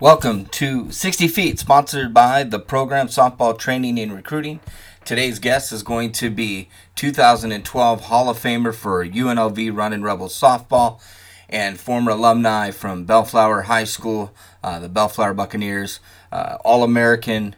[0.00, 4.60] Welcome to 60 Feet, sponsored by the program Softball Training and Recruiting.
[5.04, 11.00] Today's guest is going to be 2012 Hall of Famer for UNLV Running Rebels softball
[11.48, 15.98] and former alumni from Bellflower High School, uh, the Bellflower Buccaneers,
[16.30, 17.56] uh, All American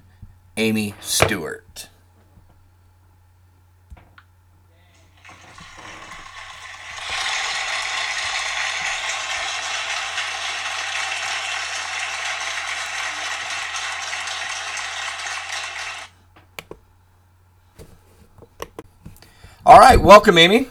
[0.57, 1.91] Amy Stewart.
[19.81, 20.67] All right, welcome, Amy.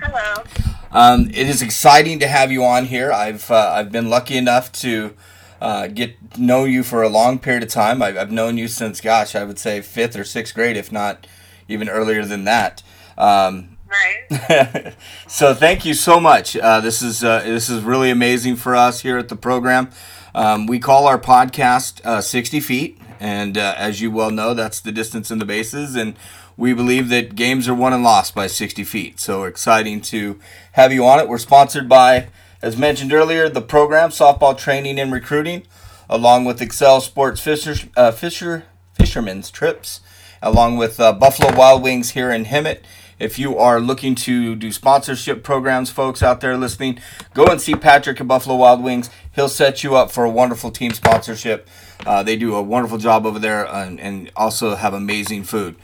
[0.00, 0.44] Hello.
[0.92, 3.12] Um, it is exciting to have you on here.
[3.12, 5.14] I've uh, I've been lucky enough to
[5.60, 8.00] uh, get know you for a long period of time.
[8.00, 11.26] I've, I've known you since, gosh, I would say fifth or sixth grade, if not
[11.68, 12.82] even earlier than that.
[13.18, 14.94] Um, Right.
[15.28, 16.56] so thank you so much.
[16.56, 19.90] Uh, this is uh, this is really amazing for us here at the program.
[20.34, 24.80] Um, we call our podcast uh, 60 feet, and uh, as you well know, that's
[24.80, 26.16] the distance in the bases, and
[26.56, 29.20] we believe that games are won and lost by 60 feet.
[29.20, 30.38] So exciting to
[30.72, 31.28] have you on it.
[31.28, 32.28] We're sponsored by,
[32.62, 35.64] as mentioned earlier, the program Softball Training and Recruiting,
[36.08, 40.00] along with Excel Sports Fisher, uh, Fisher Fisherman's Trips,
[40.42, 42.80] along with uh, Buffalo Wild Wings here in Hemet.
[43.18, 47.00] If you are looking to do sponsorship programs, folks out there listening,
[47.32, 49.08] go and see Patrick at Buffalo Wild Wings.
[49.34, 51.66] He'll set you up for a wonderful team sponsorship.
[52.04, 55.76] Uh, they do a wonderful job over there and, and also have amazing food.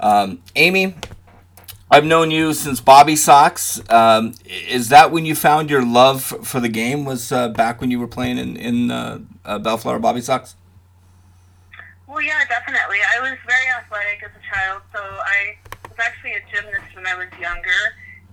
[0.00, 0.94] Um, Amy,
[1.90, 3.80] I've known you since Bobby Sox.
[3.90, 7.04] Um, is that when you found your love for the game?
[7.04, 10.56] Was uh, back when you were playing in in uh, uh, Bellflower Bobby Sox?
[12.06, 12.98] Well, yeah, definitely.
[13.16, 15.56] I was very athletic as a child, so I
[15.88, 17.82] was actually a gymnast when I was younger,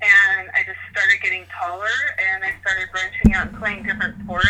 [0.02, 1.88] and I just started getting taller,
[2.18, 4.50] and I started branching out and playing different sports,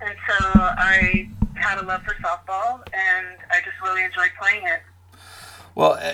[0.00, 4.82] and so I had a love for softball, and I just really enjoyed playing it.
[5.74, 6.12] Well, uh,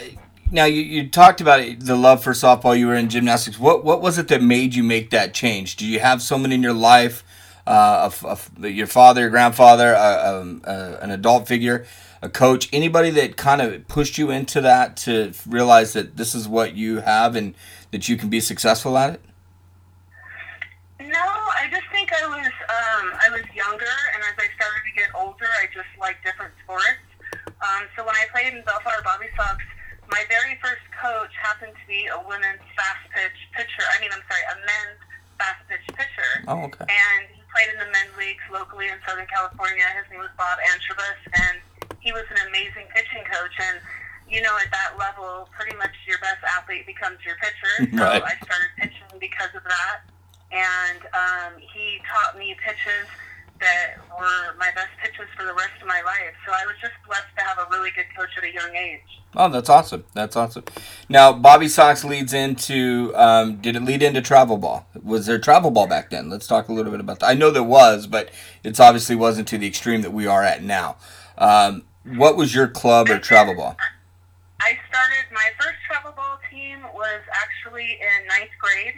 [0.51, 2.79] now you, you talked about it, the love for softball.
[2.79, 3.59] You were in gymnastics.
[3.59, 5.77] What what was it that made you make that change?
[5.77, 7.25] Do you have someone in your life,
[7.67, 11.87] uh, a, a, your father, your grandfather, um, uh, an adult figure,
[12.23, 16.49] a coach, anybody that kind of pushed you into that to realize that this is
[16.49, 17.55] what you have and
[17.91, 19.21] that you can be successful at it?
[21.01, 24.93] No, I just think I was um, I was younger, and as I started to
[24.97, 26.85] get older, I just liked different sports.
[27.61, 29.63] Um, so when I played in Bellflower Bobby Sox,
[30.09, 33.85] my very first coach happened to be a women's fast pitch pitcher.
[33.93, 35.01] I mean, I'm sorry, a men's
[35.37, 36.33] fast pitch pitcher.
[36.49, 36.85] Oh, okay.
[36.89, 39.85] And he played in the men's leagues locally in Southern California.
[39.97, 41.57] His name was Bob Antrobus, and
[42.01, 43.55] he was an amazing pitching coach.
[43.61, 43.79] And
[44.29, 47.89] you know, at that level, pretty much your best athlete becomes your pitcher.
[47.97, 48.23] So Right.
[48.23, 50.05] I started pitching because of that.
[50.53, 53.09] And um, he taught me pitches
[53.61, 56.33] that were my best pitches for the rest of my life.
[56.47, 59.18] So I was just blessed to have a really good coach at a young age.
[59.37, 60.05] Oh, that's awesome.
[60.15, 60.65] That's awesome.
[61.09, 63.13] Now, Bobby Sox leads into.
[63.15, 64.87] Um, did it lead into travel ball?
[65.03, 66.31] Was there travel ball back then?
[66.31, 67.27] Let's talk a little bit about that.
[67.27, 68.31] I know there was, but
[68.65, 70.97] it's obviously wasn't to the extreme that we are at now.
[71.37, 73.77] Um, what was your club or travel ball?
[74.61, 78.95] I started my first travel ball team was actually in ninth grade,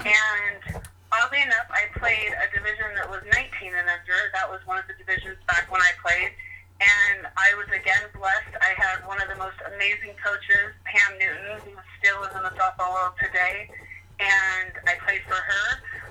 [0.00, 0.10] Okay.
[0.10, 4.18] and oddly enough, I played a division that was 19 and under.
[4.32, 6.32] That was one of the divisions back when I played,
[6.80, 8.54] and I was again blessed.
[8.58, 12.54] I had one of the most amazing coaches, Pam Newton, who still is in the
[12.58, 13.70] softball world today,
[14.18, 15.66] and I played for her.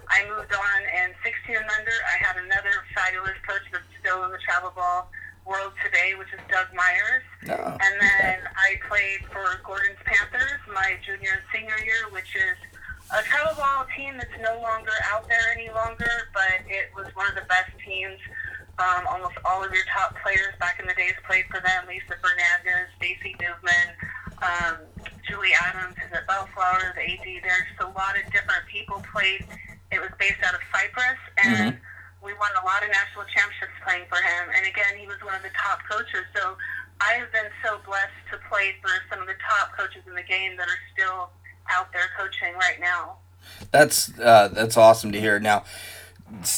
[0.07, 1.97] I moved on in 16 and under.
[2.07, 5.09] I had another fabulous coach that's still in the travel ball
[5.45, 7.23] world today, which is Doug Myers.
[7.43, 7.59] No.
[7.59, 12.55] And then I played for Gordon's Panthers my junior and senior year, which is
[13.11, 17.27] a travel ball team that's no longer out there any longer, but it was one
[17.27, 18.19] of the best teams.
[18.79, 21.85] Um, almost all of your top players back in the days played for them.
[21.87, 23.87] Lisa Fernandez, Stacy Newman,
[24.41, 24.81] um,
[25.29, 27.27] Julie Adams is at Bellflower, the AD.
[27.45, 29.45] There's a lot of different people played.
[29.91, 31.77] It was based out of Cypress, and
[32.23, 34.43] we won a lot of national championships playing for him.
[34.57, 36.25] And again, he was one of the top coaches.
[36.35, 36.57] So
[36.99, 40.23] I have been so blessed to play for some of the top coaches in the
[40.23, 41.29] game that are still
[41.69, 43.21] out there coaching right now.
[43.71, 45.39] That's uh, that's awesome to hear.
[45.39, 45.65] Now,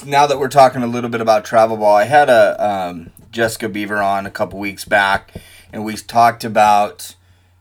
[0.06, 3.70] now that we're talking a little bit about travel ball, I had a um, Jessica
[3.70, 5.34] Beaver on a couple weeks back,
[5.74, 7.16] and we talked about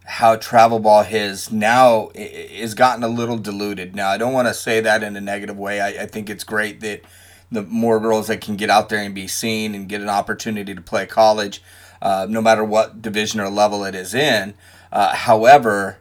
[0.06, 3.96] how travel ball has now is gotten a little diluted.
[3.96, 5.81] Now, I don't want to say that in a negative way.
[5.81, 7.02] I, I think it's great that
[7.50, 10.75] the more girls that can get out there and be seen and get an opportunity
[10.75, 11.62] to play college,
[12.02, 14.55] uh, no matter what division or level it is in.
[14.93, 15.99] Uh, however,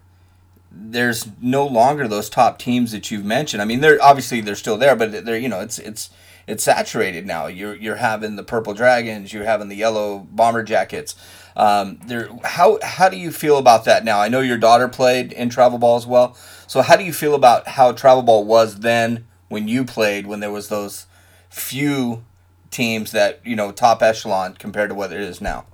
[0.73, 3.61] there's no longer those top teams that you've mentioned.
[3.61, 6.09] I mean, they're obviously they're still there, but they're you know it's it's
[6.47, 7.47] it's saturated now.
[7.47, 11.15] You're you're having the purple dragons, you're having the yellow bomber jackets.
[11.55, 14.19] Um, there, how how do you feel about that now?
[14.19, 16.35] I know your daughter played in travel ball as well.
[16.67, 20.39] So how do you feel about how travel ball was then when you played when
[20.39, 21.05] there was those
[21.49, 22.23] few
[22.71, 25.65] teams that you know top echelon compared to what it is now?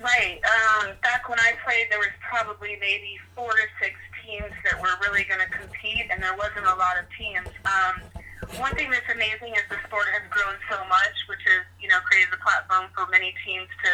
[0.00, 0.40] Right.
[0.44, 4.92] Um, back when I played, there was probably maybe four to six teams that were
[5.00, 7.48] really going to compete, and there wasn't a lot of teams.
[7.64, 8.04] Um,
[8.60, 11.98] one thing that's amazing is the sport has grown so much, which has you know
[12.04, 13.90] created a platform for many teams to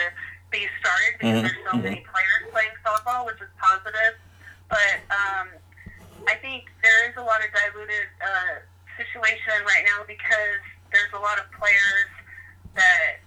[0.51, 1.47] be started because mm-hmm.
[1.47, 1.87] there's so mm-hmm.
[1.87, 4.19] many players playing softball, which is positive.
[4.69, 5.49] But um,
[6.29, 8.61] I think there is a lot of diluted uh,
[8.99, 10.61] situation right now because
[10.93, 12.11] there's a lot of players
[12.77, 13.25] that,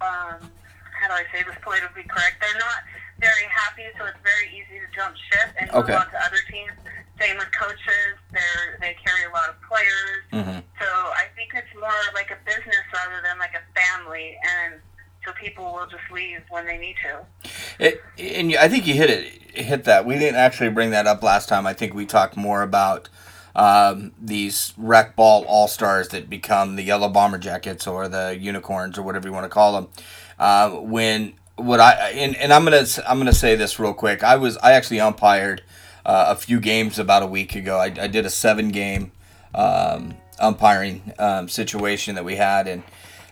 [0.00, 0.50] um,
[0.98, 2.40] how do I say this politically correct?
[2.40, 2.80] They're not
[3.20, 5.92] very happy, so it's very easy to jump ship and okay.
[5.92, 6.72] move on to other teams.
[7.20, 10.22] Same with coaches; they're they carry a lot of players.
[10.32, 10.60] Mm-hmm.
[10.80, 14.80] So I think it's more like a business rather than like a family, and
[15.24, 17.24] so people will just leave when they need to.
[17.78, 19.24] It, and I think you hit it,
[19.56, 20.04] hit that.
[20.04, 21.66] We didn't actually bring that up last time.
[21.66, 23.08] I think we talked more about
[23.54, 28.98] um, these rec ball all stars that become the yellow bomber jackets or the unicorns
[28.98, 29.88] or whatever you want to call them.
[30.38, 34.22] Uh, when what I and, and I'm gonna I'm gonna say this real quick.
[34.22, 35.62] I was I actually umpired
[36.04, 37.78] uh, a few games about a week ago.
[37.78, 39.12] I, I did a seven game
[39.54, 42.82] um, umpiring um, situation that we had and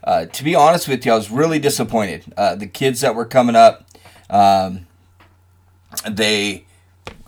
[0.04, 2.24] uh, to be honest with you, I was really disappointed.
[2.36, 3.86] Uh, the kids that were coming up,
[4.28, 4.86] um,
[6.08, 6.66] they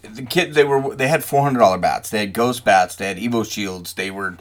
[0.02, 2.10] the kid they were they had four hundred dollar bats.
[2.10, 2.94] They had ghost bats.
[2.94, 3.94] They had Evo shields.
[3.94, 4.36] They were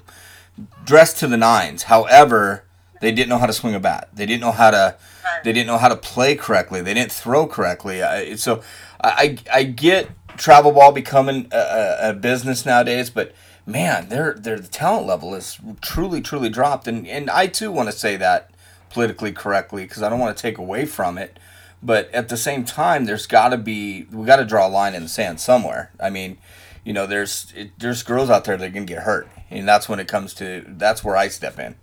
[0.83, 1.83] dressed to the nines.
[1.83, 2.65] However,
[3.01, 4.09] they didn't know how to swing a bat.
[4.13, 4.95] They didn't know how to
[5.43, 6.81] they didn't know how to play correctly.
[6.81, 8.01] They didn't throw correctly.
[8.01, 8.61] I, so
[9.03, 13.33] I I get travel ball becoming a, a business nowadays, but
[13.65, 17.89] man, their their the talent level is truly truly dropped, and and I too want
[17.89, 18.51] to say that
[18.89, 21.39] politically correctly because I don't want to take away from it,
[21.83, 24.95] but at the same time, there's got to be we got to draw a line
[24.95, 25.91] in the sand somewhere.
[25.99, 26.37] I mean,
[26.83, 29.99] you know, there's it, there's girls out there that can get hurt, and that's when
[29.99, 31.75] it comes to that's where I step in.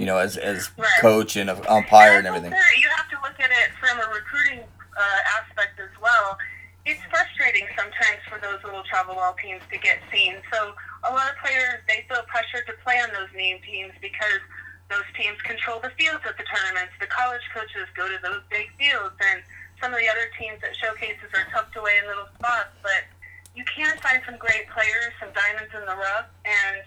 [0.00, 0.88] You know, as as right.
[1.00, 2.52] coach and a umpire and, and everything.
[2.80, 4.64] You have to look at it from a recruiting
[4.96, 6.38] uh, aspect as well
[6.86, 10.40] it's frustrating sometimes for those little travel ball teams to get seen.
[10.52, 10.72] So
[11.04, 14.40] a lot of players they feel pressure to play on those name teams because
[14.88, 16.96] those teams control the fields at the tournaments.
[16.98, 19.44] The college coaches go to those big fields, and
[19.78, 22.74] some of the other teams at showcases are tucked away in little spots.
[22.82, 23.06] But
[23.54, 26.82] you can find some great players, some diamonds in the rough, and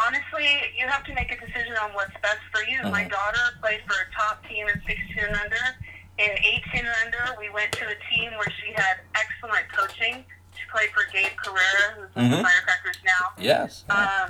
[0.00, 0.48] honestly,
[0.78, 2.78] you have to make a decision on what's best for you.
[2.80, 2.90] Mm-hmm.
[2.90, 5.64] My daughter played for a top team in 16 and under
[6.20, 6.36] in
[6.76, 10.20] 18 and under, we went to a team where she had excellent coaching.
[10.52, 12.28] She played for Gabe Carrera, who's mm-hmm.
[12.28, 13.24] with the Firecrackers now.
[13.40, 13.88] Yes.
[13.88, 14.28] Um,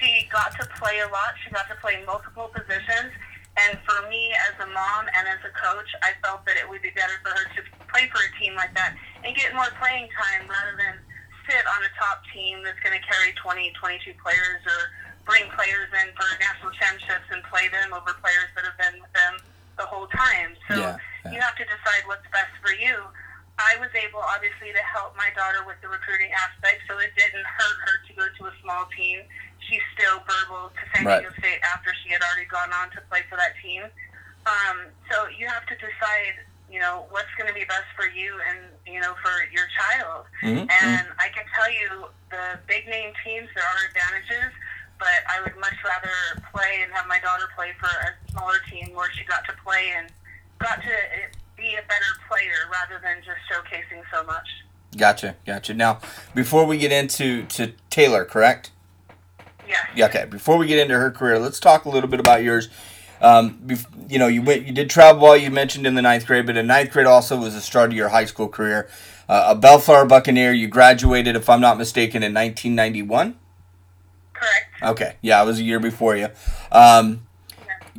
[0.00, 1.36] she got to play a lot.
[1.44, 3.12] She got to play multiple positions.
[3.56, 6.80] And for me, as a mom and as a coach, I felt that it would
[6.80, 10.08] be better for her to play for a team like that and get more playing
[10.12, 11.00] time rather than
[11.48, 14.80] sit on a top team that's going to carry 20, 22 players or
[15.26, 19.12] bring players in for national championships and play them over players that have been with
[19.12, 19.42] them
[19.76, 20.54] the whole time.
[20.70, 21.34] So yeah, yeah.
[21.34, 23.02] you have to decide what's best for you.
[23.58, 27.44] I was able, obviously, to help my daughter with the recruiting aspect, so it didn't
[27.44, 29.24] hurt her to go to a small team.
[29.64, 31.40] She's still verbal to San Diego right.
[31.40, 33.88] State after she had already gone on to play for that team.
[34.44, 36.36] Um, so you have to decide,
[36.68, 40.28] you know, what's going to be best for you and, you know, for your child.
[40.44, 40.68] Mm-hmm.
[40.68, 41.24] And mm-hmm.
[41.24, 44.52] I can tell you the big name teams, there are advantages
[44.98, 48.94] but I would much rather play and have my daughter play for a smaller team
[48.94, 50.08] where she got to play and
[50.58, 50.96] got to
[51.56, 54.48] be a better player rather than just showcasing so much.
[54.96, 55.74] Gotcha, gotcha.
[55.74, 56.00] Now,
[56.34, 58.70] before we get into to Taylor, correct?
[59.68, 60.10] Yes.
[60.10, 60.26] Okay.
[60.26, 62.68] Before we get into her career, let's talk a little bit about yours.
[63.20, 63.66] Um,
[64.08, 65.36] you know, you went, you did travel ball.
[65.36, 67.96] You mentioned in the ninth grade, but in ninth grade also was the start of
[67.96, 68.88] your high school career.
[69.28, 70.52] Uh, a Bellflower Buccaneer.
[70.52, 73.36] You graduated, if I'm not mistaken, in 1991.
[74.32, 74.82] Correct.
[74.82, 75.16] Okay.
[75.22, 76.28] Yeah, I was a year before you.
[76.70, 77.25] Um,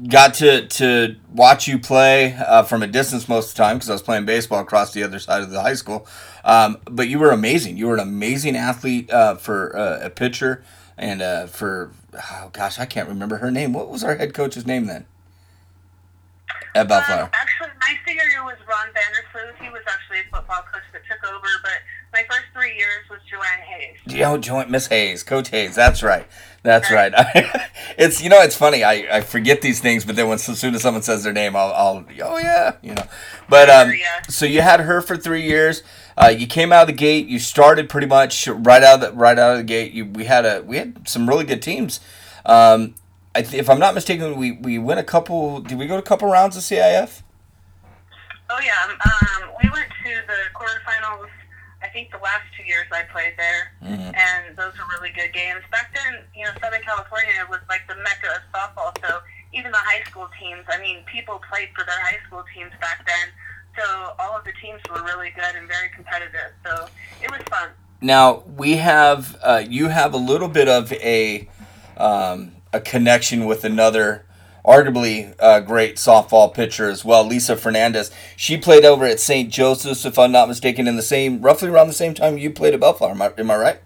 [0.07, 3.89] got to to watch you play uh, from a distance most of the time because
[3.89, 6.07] I was playing baseball across the other side of the high school.
[6.43, 7.77] Um, but you were amazing.
[7.77, 10.63] You were an amazing athlete uh, for uh, a pitcher
[10.97, 13.73] and uh, for oh gosh, I can't remember her name.
[13.73, 15.05] What was our head coach's name then?
[16.75, 17.31] At Bellflower.
[17.87, 19.63] My senior year was Ron Vandersloot.
[19.63, 21.71] He was actually a football coach that took over, but
[22.11, 24.25] my first three years was Joanne Hayes.
[24.25, 25.73] Oh, Joanne, Miss Hayes, Coach Hayes.
[25.73, 26.27] That's right.
[26.63, 27.13] That's right.
[27.97, 28.83] it's you know it's funny.
[28.83, 31.55] I, I forget these things, but then when as soon as someone says their name,
[31.55, 33.05] I'll, I'll oh yeah, you know.
[33.47, 33.93] But um,
[34.27, 35.81] so you had her for three years.
[36.17, 37.27] Uh, you came out of the gate.
[37.27, 39.93] You started pretty much right out of the right out of the gate.
[39.93, 42.01] You we had a we had some really good teams.
[42.45, 42.95] Um,
[43.33, 45.61] I th- if I'm not mistaken, we we went a couple.
[45.61, 47.21] Did we go to a couple rounds of CIF?
[48.57, 51.29] Oh yeah, um, um, we went to the quarterfinals.
[51.83, 54.17] I think the last two years I played there, Mhm.
[54.17, 55.61] and those were really good games.
[55.69, 58.97] Back then, you know, Southern California was like the mecca of softball.
[59.07, 59.21] So
[59.53, 63.05] even the high school teams, I mean, people played for their high school teams back
[63.05, 63.27] then.
[63.77, 66.51] So all of the teams were really good and very competitive.
[66.65, 66.89] So
[67.21, 67.69] it was fun.
[68.01, 71.47] Now we have uh, you have a little bit of a
[71.97, 74.25] um, a connection with another
[74.67, 78.11] arguably uh, great softball pitcher as well, Lisa Fernandez.
[78.35, 79.49] She played over at St.
[79.49, 82.73] Joseph's, if I'm not mistaken, in the same roughly around the same time you played
[82.73, 83.11] at Bellflower.
[83.11, 83.79] Am I, am I right?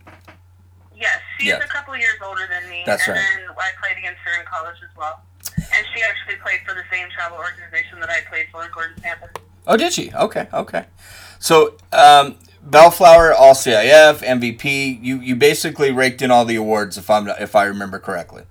[0.95, 2.83] Yes, she's a couple years older than me.
[2.85, 3.23] That's and right.
[3.37, 5.21] then I played against her in college as well.
[5.73, 8.95] And she actually played for the same travel organization that I played for, in Gordon
[9.01, 9.29] Panthers.
[9.67, 10.11] Oh, did she?
[10.13, 10.85] Okay, okay.
[11.39, 15.01] So um, Bellflower, All CIF, MVP.
[15.01, 18.43] You you basically raked in all the awards, if I'm if I remember correctly.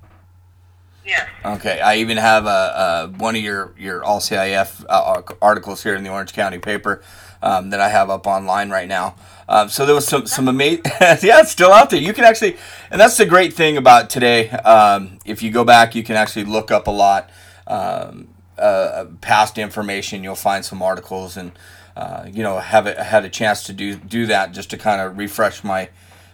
[1.45, 6.05] Okay, I even have a, one of your your all CIF uh, articles here in
[6.05, 7.03] the Orange County paper
[7.43, 9.15] um, that I have up online right now.
[9.49, 12.01] Um, so there was some some amazing, yeah, it's still out there.
[12.01, 12.57] You can actually,
[12.91, 14.51] and that's the great thing about today.
[14.51, 17.31] Um, if you go back, you can actually look up a lot
[17.67, 18.29] um,
[18.59, 20.23] uh, past information.
[20.23, 21.53] You'll find some articles, and
[21.97, 25.19] uh, you know have had a chance to do do that just to kind of
[25.19, 25.89] refresh my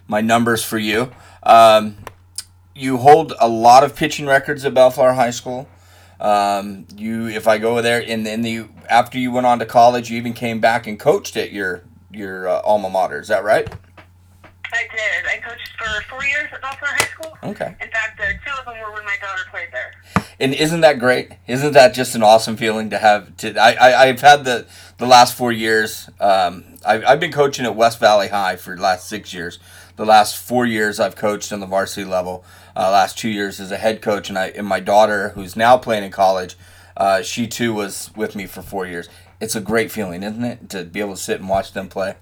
[0.08, 1.10] my numbers for you.
[2.76, 5.66] You hold a lot of pitching records at Bellflower High School.
[6.20, 10.10] Um, you, if I go there, and then the after you went on to college,
[10.10, 13.20] you even came back and coached at your your uh, alma mater.
[13.20, 13.66] Is that right?
[14.72, 15.26] I did.
[15.26, 17.38] I coached for four years at Bellflower High School.
[17.44, 17.76] Okay.
[17.80, 19.92] In fact, uh, two of them were when my daughter played there.
[20.38, 21.32] And isn't that great?
[21.46, 23.36] Isn't that just an awesome feeling to have?
[23.38, 24.66] To I, I I've had the
[24.98, 26.10] the last four years.
[26.20, 29.58] Um, I've I've been coaching at West Valley High for the last six years.
[29.96, 32.44] The last four years I've coached on the varsity level.
[32.76, 35.78] Uh, last two years as a head coach, and I and my daughter, who's now
[35.78, 36.56] playing in college,
[36.96, 39.08] uh, she too was with me for four years.
[39.40, 42.16] It's a great feeling, isn't it, to be able to sit and watch them play?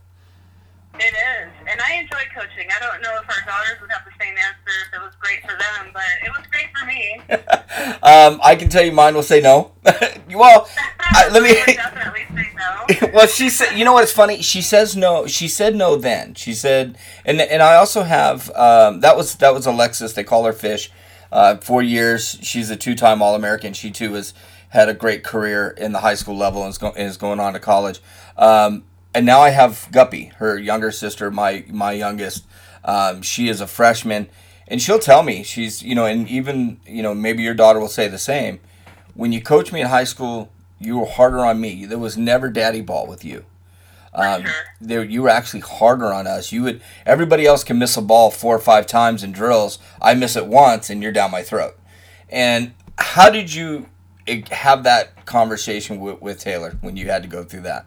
[0.96, 1.50] It is.
[1.68, 2.68] And I enjoy coaching.
[2.74, 5.40] I don't know if our daughters would have the same answer if it was great
[5.42, 7.20] for them, but it was great for me.
[8.02, 9.72] um, I can tell you, mine will say no.
[9.84, 10.68] well,
[11.00, 11.54] I, let me.
[11.74, 13.10] definitely say no.
[13.12, 14.40] well, she said, you know what's funny?
[14.40, 15.26] She says no.
[15.26, 16.34] She said no then.
[16.34, 20.12] She said, and and I also have um, that was that was Alexis.
[20.12, 20.90] They call her Fish.
[21.32, 22.38] Uh, four years.
[22.42, 23.72] She's a two-time All-American.
[23.72, 24.34] She too has
[24.68, 27.54] had a great career in the high school level and is, go, is going on
[27.54, 28.00] to college.
[28.36, 32.44] Um, and now I have Guppy, her younger sister, my my youngest.
[32.84, 34.28] Um, she is a freshman,
[34.68, 37.88] and she'll tell me she's you know, and even you know maybe your daughter will
[37.88, 38.60] say the same.
[39.14, 41.86] When you coach me in high school, you were harder on me.
[41.86, 43.44] There was never daddy ball with you.
[44.12, 44.52] Um, sure.
[44.80, 46.52] there, you were actually harder on us.
[46.52, 49.78] You would everybody else can miss a ball four or five times in drills.
[50.02, 51.78] I miss it once, and you're down my throat.
[52.28, 53.88] And how did you
[54.26, 57.86] eh, have that conversation with, with Taylor when you had to go through that?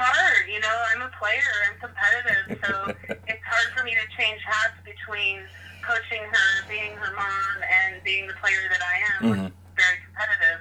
[0.00, 0.48] Hard.
[0.48, 1.52] You know, I'm a player.
[1.68, 2.72] I'm competitive, so
[3.28, 5.44] it's hard for me to change hats between
[5.84, 9.98] coaching her, being her mom, and being the player that I am, which is very
[10.08, 10.60] competitive.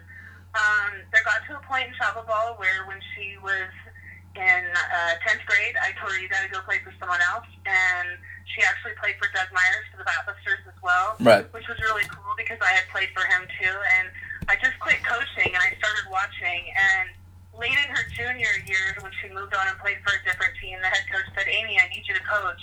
[0.55, 3.71] Um, there got to a point in travel ball where when she was
[4.35, 7.47] in uh, 10th grade, I told her, you got to go play for someone else.
[7.67, 8.07] And
[8.55, 11.45] she actually played for Doug Myers for the Batbusters as well Right.
[11.53, 13.75] which was really cool because I had played for him too.
[13.99, 14.09] And
[14.49, 16.61] I just quit coaching and I started watching.
[16.73, 17.13] And
[17.59, 20.79] late in her junior year, when she moved on and played for a different team,
[20.79, 22.61] the head coach said, Amy, I need you to coach.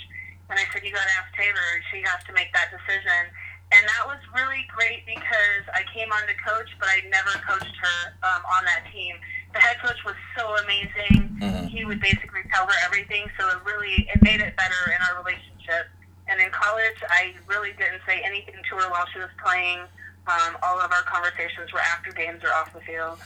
[0.49, 1.69] And I said, you got to ask Taylor.
[1.93, 3.29] She has to make that decision.
[3.69, 7.77] And that was really great because I came on to coach, but I never coached
[7.77, 9.15] her um, on that team.
[9.53, 11.35] The head coach was so amazing.
[11.37, 11.67] Mhm.
[11.67, 15.19] He would basically tell her everything, so it really it made it better in our
[15.21, 15.91] relationship.
[16.27, 19.83] And in college, I really didn't say anything to her while she was playing.
[20.27, 23.17] Um, all of our conversations were after games or off the field.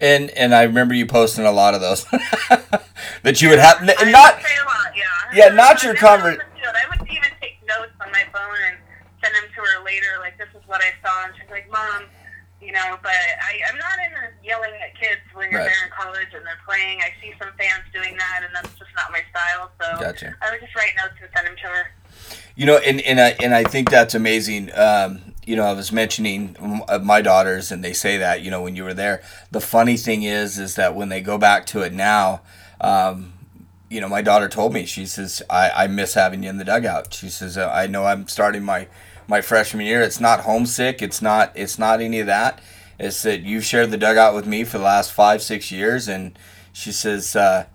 [0.00, 2.04] And and I remember you posting a lot of those
[3.22, 4.12] that you would have, not would say
[4.60, 5.04] a lot, yeah.
[5.32, 6.74] Yeah, not your Never on conver- the field.
[6.76, 8.76] I would even take notes on my phone and
[9.22, 10.18] send them to her later.
[10.20, 12.04] Like, this is what I saw, and she's like, "Mom."
[12.62, 15.64] You know, but I, I'm not into yelling at kids when you're Right.
[15.72, 17.00] there in college and they're playing.
[17.00, 19.70] I see some fans doing that, and that's just not my style.
[19.80, 20.36] So Gotcha.
[20.42, 21.86] I would just write notes and send them to her.
[22.56, 24.70] You know, and and I and I think that's amazing.
[24.74, 28.62] Um, you know, I was mentioning uh, my daughters, and they say that you know
[28.62, 29.20] when you were there.
[29.50, 32.42] The funny thing is, is that when they go back to it now,
[32.80, 33.32] um,
[33.88, 36.64] you know, my daughter told me she says I, I miss having you in the
[36.64, 37.12] dugout.
[37.12, 38.86] She says uh, I know I'm starting my
[39.26, 40.02] my freshman year.
[40.02, 41.02] It's not homesick.
[41.02, 42.60] It's not it's not any of that.
[43.00, 46.38] It's that you've shared the dugout with me for the last five six years, and
[46.72, 47.34] she says.
[47.34, 47.66] Uh,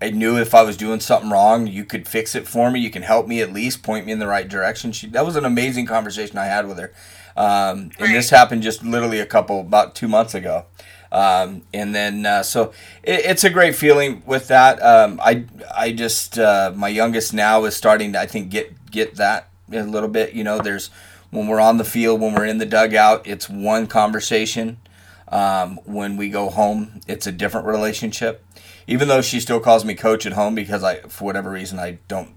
[0.00, 2.80] I knew if I was doing something wrong, you could fix it for me.
[2.80, 4.92] You can help me at least, point me in the right direction.
[4.92, 6.92] She that was an amazing conversation I had with her,
[7.36, 10.66] um, and this happened just literally a couple about two months ago.
[11.10, 12.72] Um, and then uh, so
[13.02, 14.82] it, it's a great feeling with that.
[14.82, 19.14] Um, I I just uh, my youngest now is starting to I think get get
[19.16, 20.34] that a little bit.
[20.34, 20.90] You know, there's
[21.30, 24.78] when we're on the field, when we're in the dugout, it's one conversation.
[25.28, 28.44] Um, when we go home, it's a different relationship.
[28.86, 31.98] Even though she still calls me coach at home because I, for whatever reason, I
[32.08, 32.30] don't.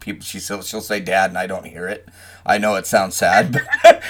[0.00, 2.08] People, she still she'll say dad and I don't hear it.
[2.44, 3.52] I know it sounds sad,
[3.84, 4.02] but,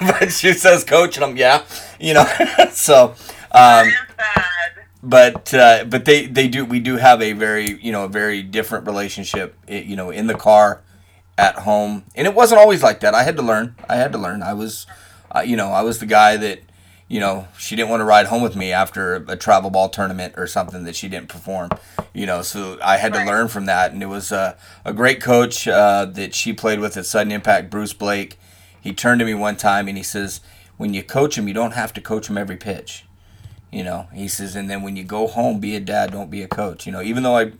[0.00, 1.64] but she says coach and I'm yeah,
[1.98, 2.26] you know.
[2.72, 3.14] so,
[3.52, 3.90] um,
[5.02, 8.42] but uh, but they they do we do have a very you know a very
[8.42, 10.82] different relationship you know in the car
[11.38, 14.18] at home and it wasn't always like that i had to learn i had to
[14.18, 14.86] learn i was
[15.34, 16.60] uh, you know i was the guy that
[17.10, 20.32] you know she didn't want to ride home with me after a travel ball tournament
[20.38, 21.68] or something that she didn't perform
[22.14, 23.24] you know so i had right.
[23.24, 26.80] to learn from that and it was uh, a great coach uh, that she played
[26.80, 28.38] with at sudden impact bruce blake
[28.80, 30.40] he turned to me one time and he says
[30.78, 33.04] when you coach him you don't have to coach him every pitch
[33.70, 36.42] you know, he says, and then when you go home, be a dad, don't be
[36.42, 36.86] a coach.
[36.86, 37.52] You know, even though I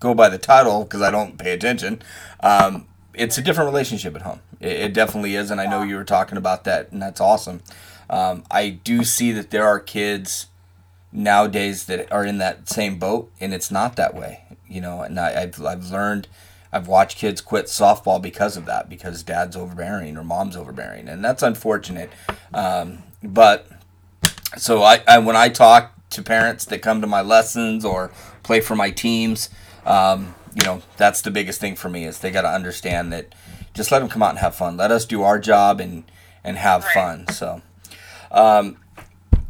[0.00, 2.00] go by the title because I don't pay attention,
[2.40, 4.40] um, it's a different relationship at home.
[4.60, 7.60] It, it, definitely is, and I know you were talking about that, and that's awesome.
[8.10, 10.46] Um, I do see that there are kids
[11.12, 14.44] nowadays that are in that same boat, and it's not that way.
[14.68, 16.28] You know, and I, have I've learned.
[16.70, 21.24] I've watched kids quit softball because of that, because dad's overbearing or mom's overbearing, and
[21.24, 22.10] that's unfortunate.
[22.52, 23.66] Um, but
[24.58, 28.10] so I, I, when I talk to parents that come to my lessons or
[28.42, 29.48] play for my teams,
[29.86, 33.34] um, you know that's the biggest thing for me is they got to understand that
[33.72, 34.76] just let them come out and have fun.
[34.76, 36.04] Let us do our job and
[36.44, 36.94] and have right.
[36.94, 37.28] fun.
[37.28, 37.62] So.
[38.30, 38.76] Um,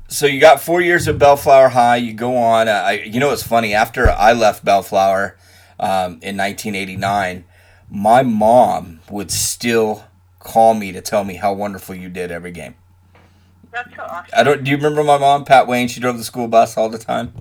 [0.09, 1.97] so you got four years at Bellflower High.
[1.97, 2.69] You go on.
[2.69, 3.75] Uh, I, you know, it's funny.
[3.75, 5.37] After I left Bellflower
[5.79, 7.45] um, in 1989,
[7.91, 10.05] my mom would still
[10.39, 12.75] call me to tell me how wonderful you did every game.
[13.71, 14.31] That's so awesome.
[14.35, 14.65] I don't.
[14.65, 15.89] Do you remember my mom, Pat Wayne?
[15.89, 17.35] She drove the school bus all the time.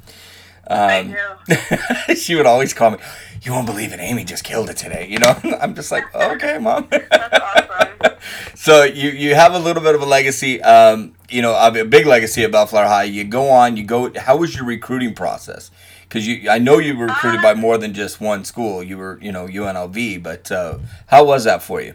[0.69, 1.15] Um,
[1.47, 2.97] I she would always call me.
[3.41, 3.99] You won't believe it.
[3.99, 5.07] Amy just killed it today.
[5.09, 5.39] You know.
[5.61, 6.87] I'm just like, okay, mom.
[6.91, 8.17] That's awesome.
[8.55, 10.61] so you you have a little bit of a legacy.
[10.61, 13.03] Um, you know, a big legacy at Bellflower High.
[13.03, 13.77] You go on.
[13.77, 14.11] You go.
[14.17, 15.71] How was your recruiting process?
[16.03, 18.81] Because you, I know you were recruited uh, by more than just one school.
[18.81, 20.23] You were, you know, UNLV.
[20.23, 21.93] But uh, how was that for you?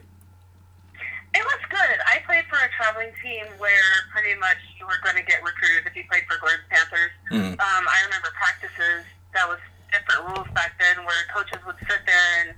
[1.33, 1.97] It was good.
[2.05, 5.89] I played for a traveling team where pretty much you were going to get recruited
[5.89, 7.13] if you played for Gordon Panthers.
[7.33, 7.57] Mm.
[7.57, 12.29] Um, I remember practices that was different rules back then where coaches would sit there
[12.45, 12.53] and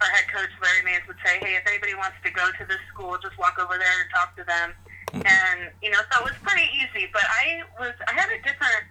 [0.00, 2.78] our head coach Larry Mays would say, "Hey, if anybody wants to go to this
[2.92, 4.76] school, just walk over there and talk to them."
[5.14, 7.08] And you know, so it was pretty easy.
[7.12, 8.84] But I was I had a different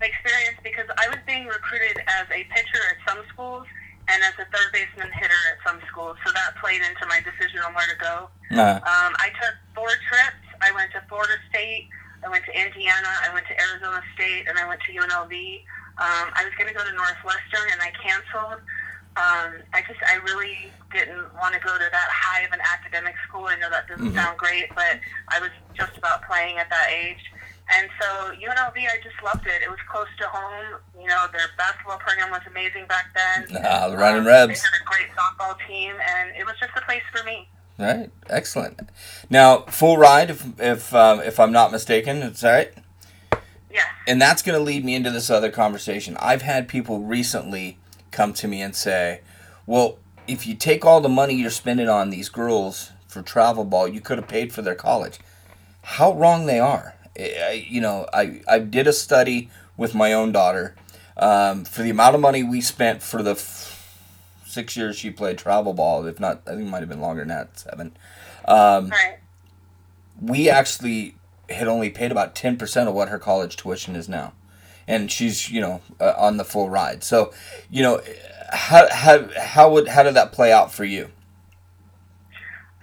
[0.00, 3.66] experience because I was being recruited as a pitcher at some schools
[4.08, 6.16] and as a third baseman hitter at some schools.
[6.26, 8.16] So that played into my decision on where to go.
[8.52, 8.80] Uh-huh.
[8.84, 10.44] Um, I took four trips.
[10.60, 11.88] I went to Florida State.
[12.24, 13.08] I went to Indiana.
[13.24, 15.32] I went to Arizona State, and I went to UNLV.
[15.96, 18.60] Um, I was going to go to Northwestern, and I canceled.
[19.16, 23.14] Um, I just, I really didn't want to go to that high of an academic
[23.28, 23.46] school.
[23.46, 24.16] I know that doesn't mm-hmm.
[24.16, 24.98] sound great, but
[25.28, 27.22] I was just about playing at that age.
[27.72, 29.62] And so UNLV, I just loved it.
[29.62, 30.80] It was close to home.
[31.00, 33.62] You know, their basketball program was amazing back then.
[33.64, 34.60] Ah, the Running um, Rebs.
[34.60, 37.48] They had a great softball team, and it was just a place for me.
[37.78, 38.88] All right, excellent.
[39.30, 42.72] Now, full ride, if if um, if I'm not mistaken, it's all right.
[43.72, 43.80] Yeah.
[44.06, 46.16] And that's going to lead me into this other conversation.
[46.20, 47.78] I've had people recently
[48.14, 49.20] come to me and say,
[49.66, 53.86] "Well, if you take all the money you're spending on these girls for travel ball,
[53.86, 55.18] you could have paid for their college."
[55.82, 56.94] How wrong they are.
[57.18, 60.74] I, you know, I, I did a study with my own daughter
[61.16, 63.98] um, for the amount of money we spent for the f-
[64.46, 66.06] six years she played travel ball.
[66.06, 67.96] If not, I think it might have been longer than that, seven.
[68.46, 69.18] Um, right.
[70.20, 71.16] We actually
[71.50, 74.32] had only paid about ten percent of what her college tuition is now,
[74.86, 77.02] and she's you know uh, on the full ride.
[77.04, 77.32] So,
[77.70, 78.00] you know,
[78.52, 81.10] how how how would how did that play out for you?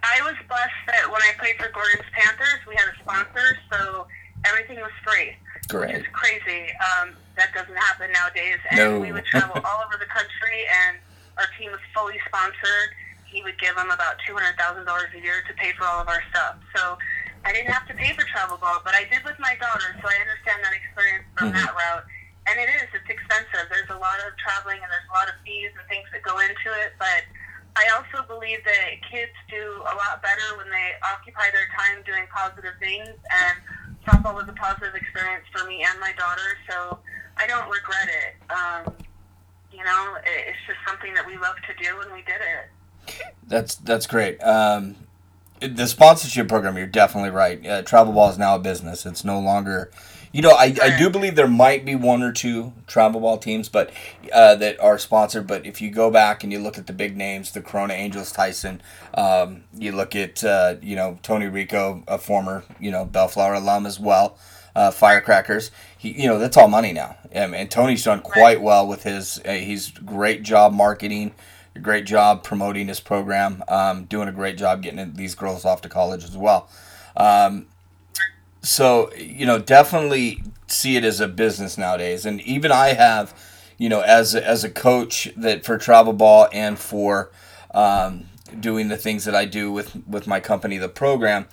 [0.04, 4.08] I was blessed that when I played for Gordon's Panthers, we had a sponsor, so
[4.46, 5.38] everything was free.
[5.70, 5.94] Great.
[5.94, 6.74] Which is crazy.
[6.98, 8.58] Um, that doesn't happen nowadays.
[8.72, 9.00] And no.
[9.00, 10.98] we would travel all over the country, and
[11.38, 12.90] our team was fully sponsored.
[13.26, 16.02] He would give them about two hundred thousand dollars a year to pay for all
[16.02, 16.58] of our stuff.
[16.76, 16.98] So
[17.44, 20.06] I didn't have to pay for travel ball, but I did with my daughter, so
[20.06, 21.62] I understand that experience from mm-hmm.
[21.62, 22.06] that route.
[22.50, 23.70] And it is, it's expensive.
[23.70, 26.42] There's a lot of traveling and there's a lot of fees and things that go
[26.42, 27.26] into it, but
[27.78, 32.26] I also believe that kids do a lot better when they occupy their time doing
[32.34, 33.56] positive things and
[34.06, 37.00] softball was a positive experience for me and my daughter, so
[37.38, 38.34] I don't regret it.
[38.52, 38.94] Um,
[39.72, 43.24] you know, it's just something that we love to do, and we did it.
[43.48, 44.42] That's that's great.
[44.44, 44.96] Um,
[45.62, 47.66] the sponsorship program, you're definitely right.
[47.66, 49.06] Uh, travel ball is now a business.
[49.06, 49.92] It's no longer,
[50.32, 53.70] you know, I, I do believe there might be one or two travel ball teams,
[53.70, 53.92] but
[54.34, 55.46] uh, that are sponsored.
[55.46, 58.32] But if you go back and you look at the big names, the Corona Angels,
[58.32, 58.82] Tyson,
[59.14, 63.86] um, you look at uh, you know Tony Rico, a former you know Bellflower alum
[63.86, 64.38] as well,
[64.76, 65.70] uh, Firecrackers.
[65.98, 67.18] He, you know, that's all money now.
[67.36, 69.40] Um, and Tony's done quite well with his.
[69.46, 71.34] Uh, he's great job marketing
[71.76, 75.82] a great job promoting this program, um, doing a great job getting these girls off
[75.82, 76.70] to college as well.
[77.16, 77.68] Um,
[78.62, 83.34] so you know, definitely see it as a business nowadays, and even I have,
[83.78, 87.32] you know, as a, as a coach that for travel ball and for
[87.74, 88.26] um,
[88.60, 91.48] doing the things that I do with with my company, the program,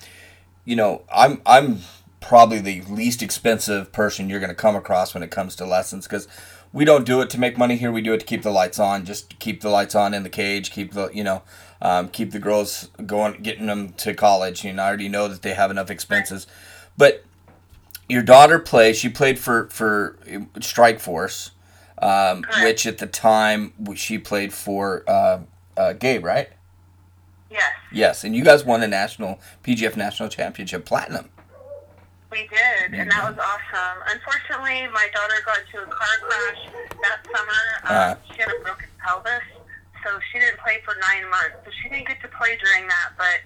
[0.65, 1.79] you know, I'm I'm
[2.19, 6.05] probably the least expensive person you're going to come across when it comes to lessons
[6.05, 6.27] because
[6.71, 7.91] we don't do it to make money here.
[7.91, 10.29] We do it to keep the lights on, just keep the lights on in the
[10.29, 11.41] cage, keep the you know,
[11.81, 14.63] um, keep the girls going, getting them to college.
[14.63, 16.47] You know, I already know that they have enough expenses,
[16.97, 17.23] but
[18.07, 18.97] your daughter plays.
[18.97, 20.17] She played for for
[20.59, 21.51] Strike Force,
[21.99, 25.39] um, which at the time she played for uh,
[25.75, 26.49] uh, Gabe, right?
[27.49, 27.71] Yes.
[27.91, 31.29] Yes, and you guys won a national PGF national championship platinum.
[32.31, 33.97] We did, and that was awesome.
[34.05, 36.61] Unfortunately, my daughter got into a car crash
[37.01, 37.63] that summer.
[37.89, 39.41] Um, uh, she had a broken pelvis,
[40.05, 41.57] so she didn't play for nine months.
[41.65, 43.41] So she didn't get to play during that, but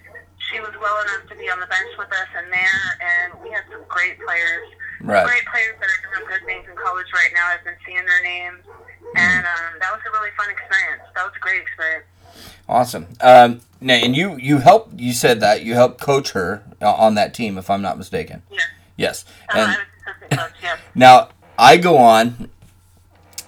[0.52, 3.56] she was well enough to be on the bench with us and there, and we
[3.56, 4.68] had some great players.
[5.00, 5.24] Right.
[5.24, 7.56] Great players that are doing good things in college right now.
[7.56, 8.68] I've been seeing their names,
[9.16, 11.08] and um, that was a really fun experience.
[11.16, 12.04] That was a great experience.
[12.68, 13.08] Awesome.
[13.20, 14.98] Um, now, and you you helped.
[14.98, 18.42] You said that you helped coach her uh, on that team, if I'm not mistaken.
[18.50, 18.60] Yeah.
[18.96, 19.24] Yes.
[19.52, 19.74] Uh,
[20.30, 20.52] and coach,
[20.94, 22.50] now I go on.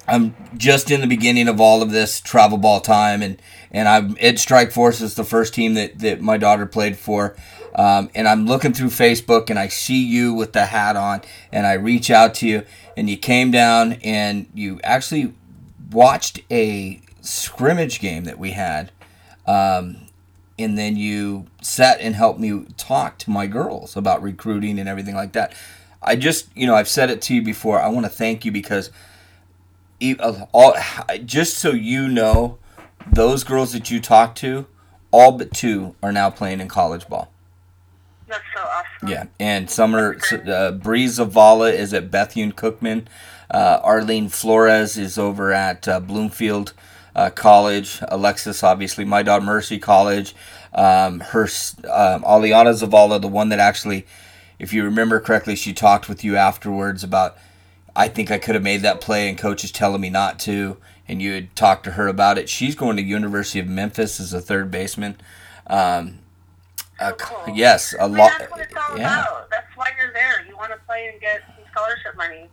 [0.09, 3.41] I'm just in the beginning of all of this travel ball time, and
[3.73, 7.37] and I'm at Strike Force is the first team that that my daughter played for.
[7.75, 11.21] Um, and I'm looking through Facebook and I see you with the hat on,
[11.53, 12.63] and I reach out to you,
[12.97, 15.35] and you came down and you actually
[15.91, 18.93] watched a scrimmage game that we had
[19.47, 20.06] um,
[20.59, 25.15] and then you sat and helped me talk to my girls about recruiting and everything
[25.15, 25.55] like that.
[26.03, 27.81] I just, you know, I've said it to you before.
[27.81, 28.91] I want to thank you because
[30.53, 30.75] all
[31.25, 32.59] just so you know,
[33.11, 34.67] those girls that you talked to,
[35.11, 37.33] all but two are now playing in college ball.
[38.29, 39.09] That's so awesome.
[39.09, 43.07] Yeah, and Summer uh, Breeze Zavala is at Bethune Cookman.
[43.51, 46.73] Uh, Arlene Flores is over at uh, Bloomfield
[47.17, 47.99] uh, College.
[48.09, 50.37] Alexis, obviously, my daughter Mercy College.
[50.73, 54.07] Um, her um, Aliana Zavala, the one that actually,
[54.59, 57.37] if you remember correctly, she talked with you afterwards about.
[57.99, 60.77] I think I could have made that play, and coach is telling me not to.
[61.09, 62.47] And you had talked to her about it.
[62.51, 65.17] She's going to University of Memphis as a third baseman.
[65.67, 66.19] Um,
[67.01, 67.55] uh, cool.
[67.57, 68.33] Yes, a lot.
[68.39, 69.23] That's what it's all yeah.
[69.23, 69.51] about.
[69.51, 70.45] That's why you're there.
[70.47, 72.49] You want to play and get some scholarship money.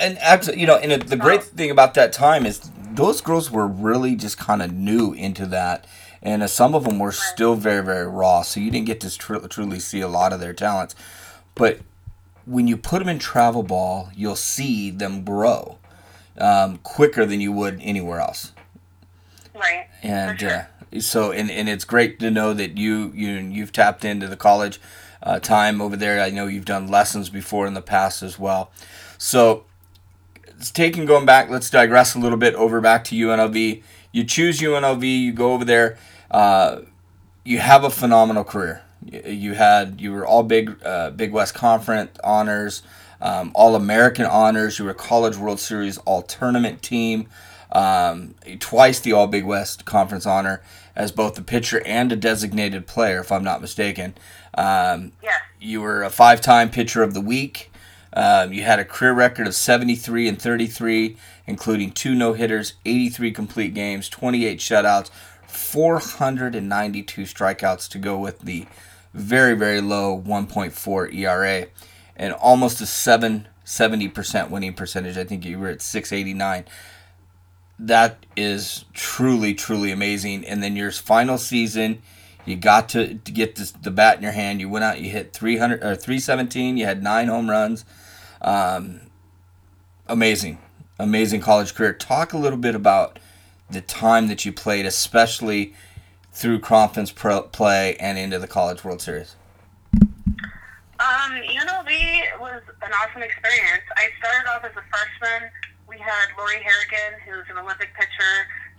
[0.00, 3.66] And actually, you know, and the great thing about that time is those girls were
[3.66, 5.86] really just kind of new into that,
[6.22, 8.42] and uh, some of them were still very, very raw.
[8.42, 10.94] So you didn't get to tr- truly see a lot of their talents.
[11.54, 11.80] But
[12.44, 15.78] when you put them in travel ball, you'll see them grow
[16.38, 18.52] um, quicker than you would anywhere else.
[19.54, 19.88] Right.
[20.02, 20.68] And sure.
[20.94, 24.36] uh, so, and, and it's great to know that you you you've tapped into the
[24.36, 24.80] college
[25.22, 26.20] uh, time over there.
[26.20, 28.70] I know you've done lessons before in the past as well.
[29.18, 29.64] So,
[30.72, 33.82] taking going back, let's digress a little bit over back to UNLV.
[34.12, 35.98] You choose UNLV, you go over there,
[36.30, 36.80] uh,
[37.44, 38.82] you have a phenomenal career.
[39.04, 42.82] You had you were all big uh, Big West Conference honors,
[43.20, 44.78] um, all American honors.
[44.78, 47.28] You were College World Series All Tournament team,
[47.70, 50.62] um, twice the All Big West Conference honor
[50.96, 54.14] as both the pitcher and a designated player, if I'm not mistaken.
[54.54, 55.36] Um, yeah.
[55.60, 57.70] You were a five-time pitcher of the week.
[58.12, 61.16] Um, you had a career record of 73 and 33,
[61.46, 65.10] including two no hitters, 83 complete games, 28 shutouts,
[65.46, 68.66] 492 strikeouts to go with the
[69.12, 71.66] very, very low 1.4 ERA,
[72.16, 75.16] and almost a 770% winning percentage.
[75.18, 76.64] I think you were at 689.
[77.78, 80.46] That is truly, truly amazing.
[80.46, 82.02] And then your final season,
[82.46, 84.60] you got to, to get this, the bat in your hand.
[84.60, 86.76] You went out, you hit 300 or 317.
[86.76, 87.84] You had nine home runs,
[88.40, 89.00] um,
[90.06, 90.58] amazing,
[90.98, 91.92] amazing college career.
[91.92, 93.18] Talk a little bit about
[93.68, 95.74] the time that you played, especially
[96.32, 99.36] through conference pro play and into the College World Series.
[100.98, 103.82] Um, UNLV was an awesome experience.
[103.96, 105.50] I started off as a freshman
[105.88, 108.34] we had Lori Harrigan, who's an Olympic pitcher.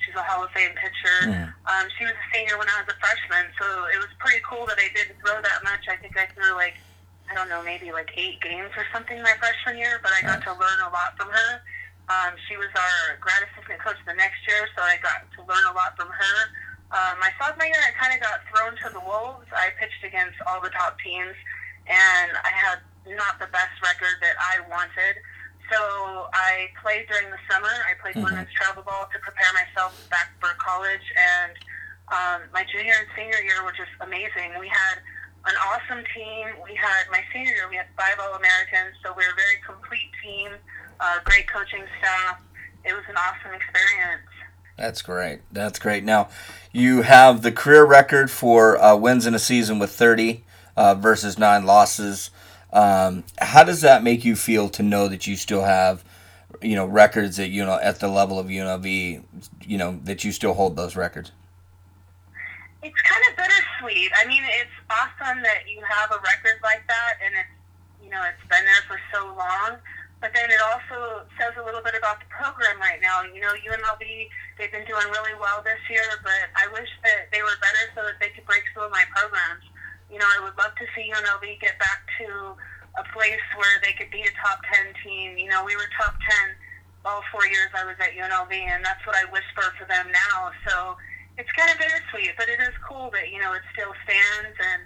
[0.08, 1.20] She's a Hall of Fame pitcher.
[1.28, 1.52] Mm.
[1.68, 4.64] Um, she was a senior when I was a freshman, so it was pretty cool
[4.72, 5.84] that I didn't throw that much.
[5.92, 6.80] I think I threw like,
[7.28, 10.40] I don't know, maybe like eight games or something my freshman year, but I got
[10.48, 11.60] to learn a lot from her.
[12.08, 15.68] Um, she was our grad assistant coach the next year, so I got to learn
[15.68, 16.38] a lot from her.
[16.96, 19.44] Um, my sophomore year, I kind of got thrown to the wolves.
[19.52, 21.36] I pitched against all the top teams,
[21.84, 22.80] and I had
[23.12, 25.20] not the best record that I wanted.
[25.72, 27.70] So I played during the summer.
[27.90, 28.24] I played Mhm.
[28.24, 31.52] women's travel ball to prepare myself back for college, and
[32.10, 34.58] um, my junior and senior year were just amazing.
[34.60, 35.00] We had
[35.46, 36.56] an awesome team.
[36.64, 37.68] We had my senior year.
[37.70, 40.56] We had five All Americans, so we were a very complete team.
[41.00, 42.40] Uh, great coaching staff.
[42.86, 44.24] It was an awesome experience.
[44.78, 45.42] That's great.
[45.52, 46.04] That's great.
[46.04, 46.30] Now,
[46.72, 50.46] you have the career record for uh, wins in a season with 30
[50.78, 52.30] uh, versus nine losses.
[52.74, 56.04] Um, how does that make you feel to know that you still have,
[56.62, 59.24] you know, records that you know at the level of UNLV,
[59.66, 61.32] you know, that you still hold those records?
[62.84, 64.12] It's kind of bittersweet.
[64.22, 67.50] I mean, it's awesome that you have a record like that, and it's
[68.04, 69.78] you know it's been there for so long.
[70.20, 73.22] But then it also says a little bit about the program right now.
[73.22, 74.02] You know, UNLV
[74.58, 78.02] they've been doing really well this year, but I wish that they were better so
[78.02, 79.64] that they could break some of my programs.
[80.12, 82.56] You know, I would love to see UNLV get back to
[82.98, 85.38] a place where they could be a top ten team.
[85.38, 86.56] You know, we were top ten
[87.08, 89.24] all four years I was at UNLV, and that's what I
[89.56, 90.52] for for them now.
[90.68, 91.00] So
[91.38, 94.58] it's kind of bittersweet, but it is cool that you know it still stands.
[94.60, 94.82] And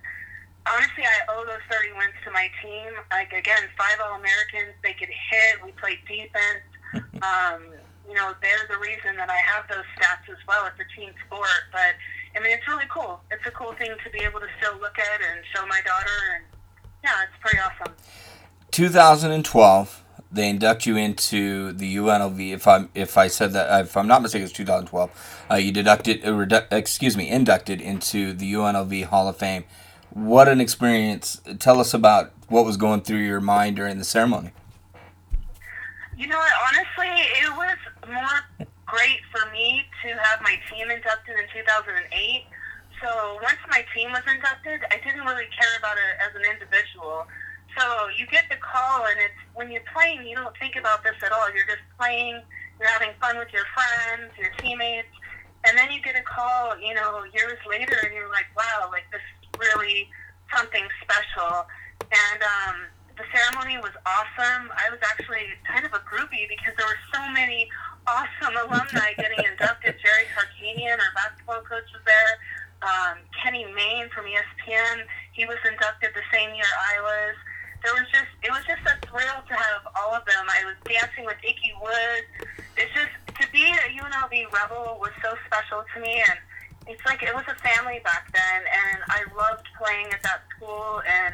[0.70, 2.94] honestly, I owe those 30 wins to my team.
[3.10, 4.78] Like again, five All Americans.
[4.86, 5.64] They could hit.
[5.66, 6.68] We played defense.
[7.26, 7.74] um,
[8.06, 10.68] you know, they're the reason that I have those stats as well.
[10.68, 11.96] It's a team sport, but
[12.36, 13.20] I mean, it's really cool.
[13.32, 16.10] It's a cool thing to be able to still look at and show my daughter,
[16.36, 16.46] and
[17.04, 17.94] yeah, it's pretty awesome.
[18.72, 22.54] 2012, they induct you into the UNLV.
[22.54, 25.46] If I'm if I said that if I'm not mistaken, it's 2012.
[25.52, 29.66] Uh, you deducted, uh, redu- excuse me, inducted into the UNLV Hall of Fame.
[30.12, 31.42] What an experience!
[31.60, 34.52] Tell us about what was going through your mind during the ceremony.
[36.18, 36.52] You know what?
[36.68, 42.12] Honestly, it was more great for me to have my team inducted in 2008.
[43.00, 47.24] So once my team was inducted, I didn't really care about it as an individual.
[47.80, 51.16] So you get the call, and it's when you're playing, you don't think about this
[51.24, 51.48] at all.
[51.56, 52.44] You're just playing,
[52.78, 55.16] you're having fun with your friends, your teammates,
[55.64, 59.08] and then you get a call, you know, years later, and you're like, wow, like
[59.10, 60.12] this is really
[60.52, 61.64] something special.
[62.12, 62.76] And um,
[63.16, 64.68] the ceremony was awesome.
[64.76, 67.72] I was actually kind of a groupie because there were so many
[68.08, 69.96] awesome alumni getting inducted.
[70.02, 72.34] Jerry Tarkanian, our basketball coach, was there.
[72.82, 77.36] Um, Kenny Mayne from ESPN, he was inducted the same year I was.
[77.84, 80.46] There was just, it was just a thrill to have all of them.
[80.50, 82.30] I was dancing with Ickey Woods.
[82.78, 86.38] It's just, to be a UNLV Rebel was so special to me, and
[86.88, 91.02] it's like it was a family back then, and I loved playing at that school,
[91.06, 91.34] and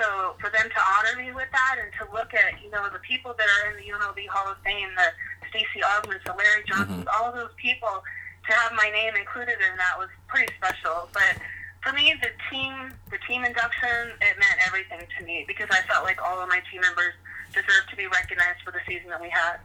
[0.00, 3.00] so for them to honor me with that and to look at, you know, the
[3.00, 5.12] people that are in the UNLV Hall of Fame, the
[5.52, 8.02] Stacey Augmons, Larry Johnsons, all of those people,
[8.48, 11.08] to have my name included in that was pretty special.
[11.12, 11.36] But
[11.82, 16.04] for me, the team, the team induction, it meant everything to me because I felt
[16.04, 17.12] like all of my team members
[17.52, 19.58] deserved to be recognized for the season that we had.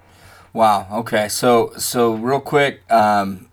[0.53, 0.87] Wow.
[0.91, 1.29] Okay.
[1.29, 3.47] So so real quick, um,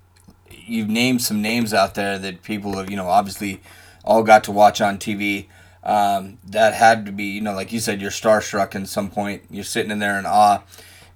[0.50, 3.60] you've named some names out there that people have you know obviously
[4.04, 5.46] all got to watch on TV.
[5.82, 9.42] Um, that had to be you know like you said you're starstruck in some point.
[9.50, 10.62] You're sitting in there in awe.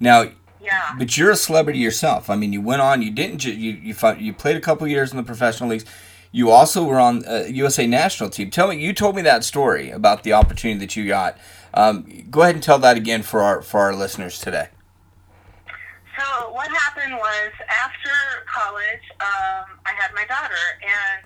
[0.01, 0.95] Now, Yeah.
[0.99, 2.29] but you're a celebrity yourself.
[2.29, 3.03] I mean, you went on.
[3.03, 3.39] You didn't.
[3.39, 5.85] Ju- you you fought, you played a couple years in the professional leagues.
[6.31, 8.51] You also were on uh, USA national team.
[8.51, 11.39] Tell me, you told me that story about the opportunity that you got.
[11.73, 14.69] Um, go ahead and tell that again for our for our listeners today.
[16.19, 18.11] So what happened was after
[18.53, 21.23] college, um, I had my daughter, and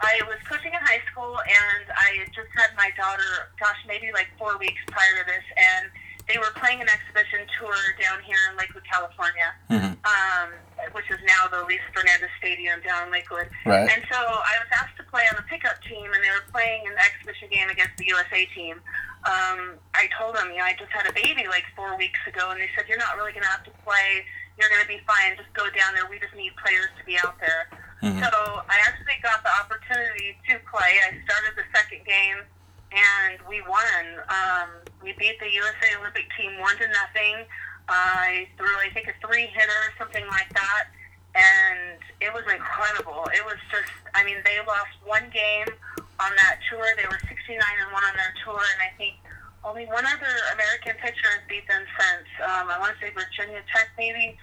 [0.00, 4.26] I was coaching in high school, and I just had my daughter, gosh, maybe like
[4.36, 5.86] four weeks prior to this, and
[6.28, 9.92] they were playing an exhibition tour down here in Lakewood, California, Mhm.
[10.08, 10.48] um,
[10.92, 13.50] which is now the Lisa Fernandez Stadium down in Lakewood.
[13.66, 13.88] Right.
[13.90, 16.86] And so I was asked to play on the pickup team, and they were playing
[16.86, 18.80] an exhibition game against the USA team.
[19.24, 22.50] Um, I told them, you know, I just had a baby like four weeks ago,
[22.50, 24.24] and they said, you're not really going to have to play.
[24.58, 25.36] You're going to be fine.
[25.36, 26.06] Just go down there.
[26.08, 27.68] We just need players to be out there.
[28.02, 28.20] Mhm.
[28.20, 31.00] So I actually got the opportunity to play.
[31.04, 32.44] I started the second game,
[32.92, 34.04] and we won.
[34.28, 34.68] Um,
[35.04, 37.44] we beat the USA Olympic team one to nothing.
[37.86, 40.88] I threw, I think, a three hitter, something like that,
[41.36, 43.28] and it was incredible.
[43.36, 45.68] It was just, I mean, they lost one game
[46.18, 46.88] on that tour.
[46.96, 49.20] They were 69 and one on their tour, and I think
[49.62, 52.28] only one other American pitcher has beat them since.
[52.40, 54.38] Um, I want to say Virginia Tech, maybe.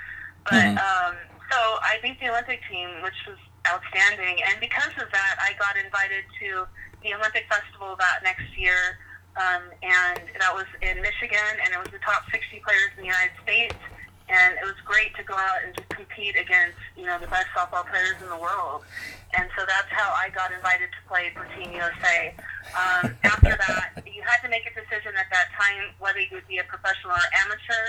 [0.45, 0.77] But Mhm.
[0.77, 1.17] um,
[1.49, 4.41] so I beat the Olympic team, which was outstanding.
[4.43, 6.67] And because of that, I got invited to
[7.01, 8.99] the Olympic Festival that next year.
[9.37, 13.09] Um, and that was in Michigan, and it was the top 60 players in the
[13.09, 13.75] United States.
[14.31, 17.47] And it was great to go out and just compete against, you know, the best
[17.55, 18.83] softball players in the world.
[19.35, 22.31] And so that's how I got invited to play for Team USA.
[22.71, 26.47] Um, after that, you had to make a decision at that time whether you would
[26.47, 27.83] be a professional or amateur.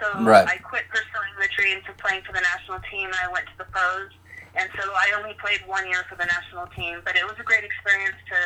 [0.00, 0.48] So Right.
[0.48, 3.56] I quit pursuing the dreams of playing for the national team, and I went to
[3.60, 4.08] the pros.
[4.56, 7.44] And so I only played one year for the national team, but it was a
[7.44, 8.38] great experience to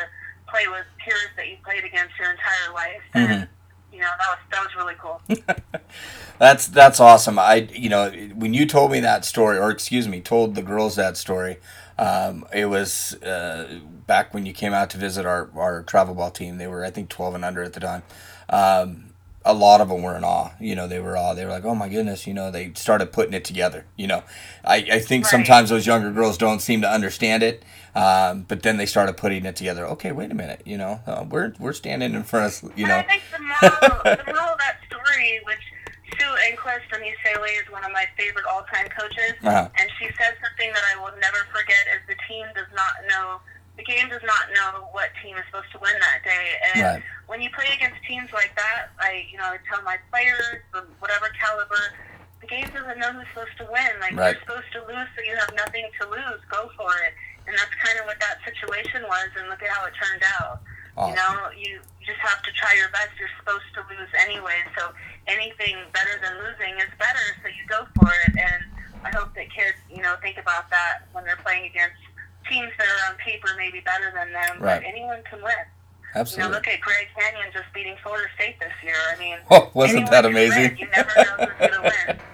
[0.47, 3.01] play with peers that you played against your entire life.
[3.13, 3.47] And,
[3.91, 5.21] you know, that was that was really cool.
[6.39, 7.39] That's that's awesome.
[7.39, 10.95] I you know when you told me that story, or excuse me, told the girls
[10.95, 11.57] that story.
[11.99, 16.29] Um, it was uh, back when you came out to visit our our travel ball
[16.29, 16.57] team.
[16.57, 18.03] They were I think twelve and under at the time.
[18.49, 19.06] Um,
[19.47, 20.51] a lot of them were in awe.
[20.59, 21.33] You know, they were awe.
[21.33, 23.85] They were like, "Oh my goodness!" You know, they started putting it together.
[23.95, 24.23] You know,
[24.63, 25.31] I, I think Right.
[25.31, 27.63] sometimes those younger girls don't seem to understand it,
[27.95, 29.85] um, but then they started putting it together.
[29.87, 30.61] Okay, wait a minute.
[30.65, 32.97] You know, uh, we're we're standing in front of you know.
[32.97, 35.63] I think the moral, the moral of that story, which
[36.19, 39.69] Sue Enquist from UCLA is one of my favorite all-time coaches, Uh-huh.
[39.79, 43.39] and she said something that I will never forget: is the team does not know,
[43.77, 46.57] the game does not know what team is supposed to win that day.
[46.73, 47.03] And Right.
[47.27, 50.61] when you play against teams like that, I, you know, I tell my players,
[50.99, 51.93] whatever caliber,
[52.41, 53.99] the game doesn't know who's supposed to win.
[54.01, 54.33] Like Right.
[54.35, 56.41] you're supposed to lose, so you have nothing to lose.
[56.49, 57.13] Go for it.
[57.45, 60.61] And that's kind of what that situation was, and look at how it turned out.
[60.97, 61.09] Awesome.
[61.11, 63.09] You know, you just have to try your best.
[63.19, 64.91] You're supposed to lose anyway, so
[65.27, 67.25] anything better than losing is better.
[67.43, 68.65] So you go for it, and
[69.05, 72.01] I hope that kids, you know, think about that when they're playing against
[72.49, 74.61] teams that are on paper maybe better than them.
[74.61, 74.81] Right.
[74.81, 75.51] But anyone can win.
[75.51, 76.53] You know, Absolutely.
[76.55, 78.95] look at Grand Canyon just beating Florida State this year.
[79.15, 80.63] I mean, Oh, wasn't that amazing?
[80.63, 80.77] win.
[80.77, 82.17] You never know who's going to win.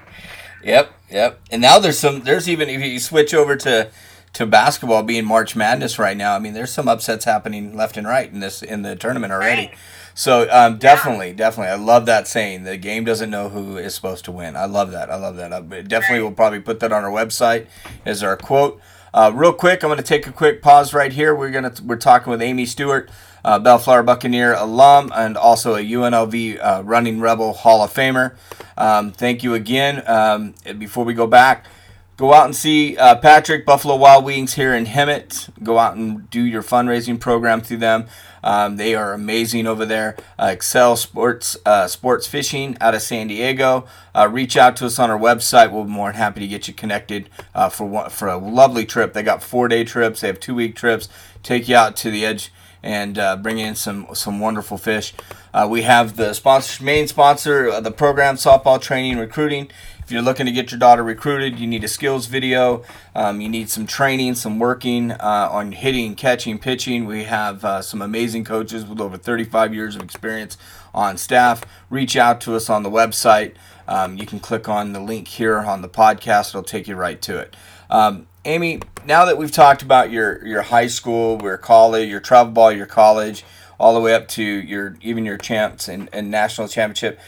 [0.64, 1.42] Yep, yep.
[1.52, 2.22] And now there's some.
[2.22, 3.90] There's even if you switch over to
[4.32, 6.36] to basketball being March Madness right now.
[6.36, 9.68] I mean, there's some upsets happening left and right in this in the tournament already.
[9.68, 9.76] Right.
[10.16, 12.64] So um, definitely, definitely, I love that saying.
[12.64, 14.56] The game doesn't know who is supposed to win.
[14.56, 15.10] I love that.
[15.12, 15.52] I love that.
[15.52, 17.68] I definitely will probably put that on our website
[18.06, 18.80] as our quote.
[19.14, 21.36] Uh, real quick, I'm going to take a quick pause right here.
[21.36, 23.12] We're gonna we're talking with Amie Stewart,
[23.46, 28.36] uh, Bellflower Buccaneer alum, and also a UNLV uh, Running Rebel Hall of Famer.
[28.76, 30.04] Um, thank you again.
[30.08, 31.68] Um, before we go back,
[32.18, 35.50] go out and see uh, Patrick Buffalo Wild Wings here in Hemet.
[35.64, 38.06] Go out and do your fundraising program through them.
[38.44, 40.18] Um, they are amazing over there.
[40.38, 43.86] Uh, Excel Sports uh, Sports Fishing out of San Diego.
[44.14, 45.72] Uh, reach out to us on our website.
[45.72, 48.86] We'll be more than happy to get you connected uh, for one, for a lovely
[48.86, 49.14] trip.
[49.14, 50.22] They got four day trips.
[50.22, 51.08] They have two week trips.
[51.42, 52.52] Take you out to the edge
[52.84, 55.14] and uh, bring in some some wonderful fish.
[55.54, 59.70] Uh, we have the sponsor, main sponsor of the program, softball training recruiting.
[60.04, 62.84] If you're looking to get your daughter recruited, you need a skills video.
[63.16, 67.06] Um, you need some training, some working uh, on hitting, catching, pitching.
[67.06, 70.58] We have uh, some amazing coaches with over 35 years of experience
[70.94, 71.64] on staff.
[71.90, 73.54] Reach out to us on the website.
[73.88, 76.50] Um, you can click on the link here on the podcast.
[76.50, 77.56] It'll take you right to it.
[77.90, 82.52] Um, Amie, now that we've talked about your your high school, your college, your travel
[82.52, 83.46] ball, your college,
[83.80, 87.20] all the way up to your even your champs and, and national championship,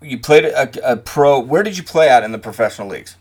[0.00, 1.38] you played a, a pro.
[1.40, 3.16] Where did you play at in the professional leagues?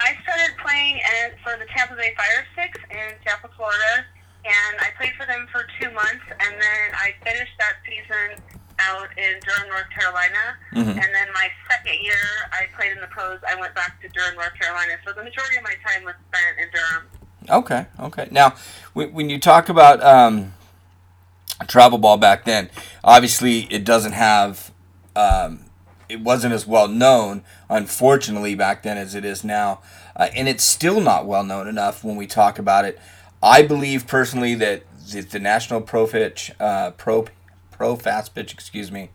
[0.00, 4.04] I started playing at, for the Tampa Bay FireStix in Tampa, Florida,
[4.44, 8.42] and I played for them for two months, and then I finished that season
[8.80, 10.56] out in Durham, North Carolina.
[10.72, 10.90] Mhm.
[11.04, 12.14] And then my second year,
[12.52, 13.40] I played in the pros.
[13.48, 14.92] I went back to Durham, North Carolina.
[15.04, 17.08] So the majority of my time was spent in Durham.
[17.50, 18.28] Okay, okay.
[18.30, 18.54] Now,
[18.92, 20.52] when when you talk about um,
[21.66, 22.70] travel ball back then,
[23.02, 24.70] obviously it doesn't have,
[25.18, 25.64] um,
[26.08, 29.80] it wasn't as well known, unfortunately, back then as it is now,
[30.16, 32.98] uh, and it's still not well known enough when we talk about it.
[33.42, 37.26] I believe personally that the, the National Pro Pitch, uh, Pro
[37.72, 39.10] Pro Fast Pitch, excuse me.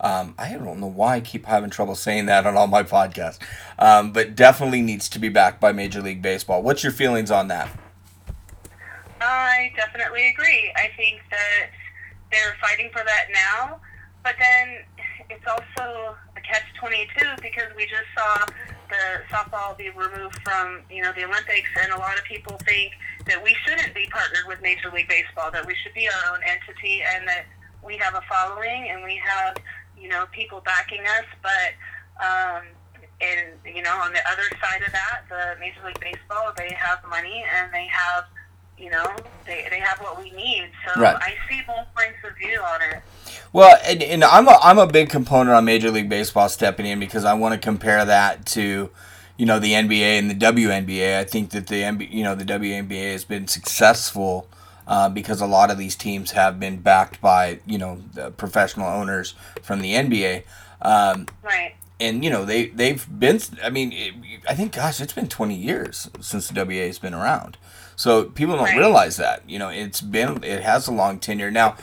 [0.00, 3.40] Um, I don't know why I keep having trouble saying that on all my podcasts,
[3.80, 6.62] um, but definitely needs to be backed by Major League Baseball.
[6.62, 7.68] What's your feelings on that?
[9.20, 10.72] I definitely agree.
[10.76, 11.70] I think that
[12.30, 13.80] they're fighting for that now,
[14.22, 14.84] but then
[15.30, 18.46] it's also a catch twenty two because we just saw
[18.88, 22.92] the softball be removed from you know the Olympics, and a lot of people think
[23.26, 26.40] that we shouldn't be partnered with Major League Baseball, that we should be our own
[26.46, 27.44] entity, and that
[27.84, 29.56] we have a following and we have
[30.00, 31.72] you know people backing us, but.
[32.18, 32.62] Um,
[33.20, 36.98] and you know, on the other side of that, the Major League Baseball, they have
[37.10, 38.24] money and they have
[38.80, 39.04] you know,
[39.46, 40.70] they, they have what we need.
[40.86, 41.16] So Right.
[41.20, 43.02] I see both points of view on it.
[43.52, 47.00] Well, and, and I'm a, I'm a big component on Major League Baseball stepping in
[47.00, 48.90] because I want to compare that to,
[49.36, 51.18] you know, the NBA and the WNBA.
[51.18, 54.48] I think that the NBA, you know, the WNBA has been successful
[54.86, 58.88] uh, because a lot of these teams have been backed by, you know, the professional
[58.88, 60.44] owners from the NBA.
[60.82, 61.74] Um, Right.
[62.00, 63.40] and you know they they've been.
[63.64, 64.14] I mean, it,
[64.48, 67.56] I think, gosh, it's been 20 years since the WA has been around.
[67.98, 68.76] So people don't Right.
[68.78, 69.42] realize that.
[69.48, 71.74] You know, it's been it has a long tenure now.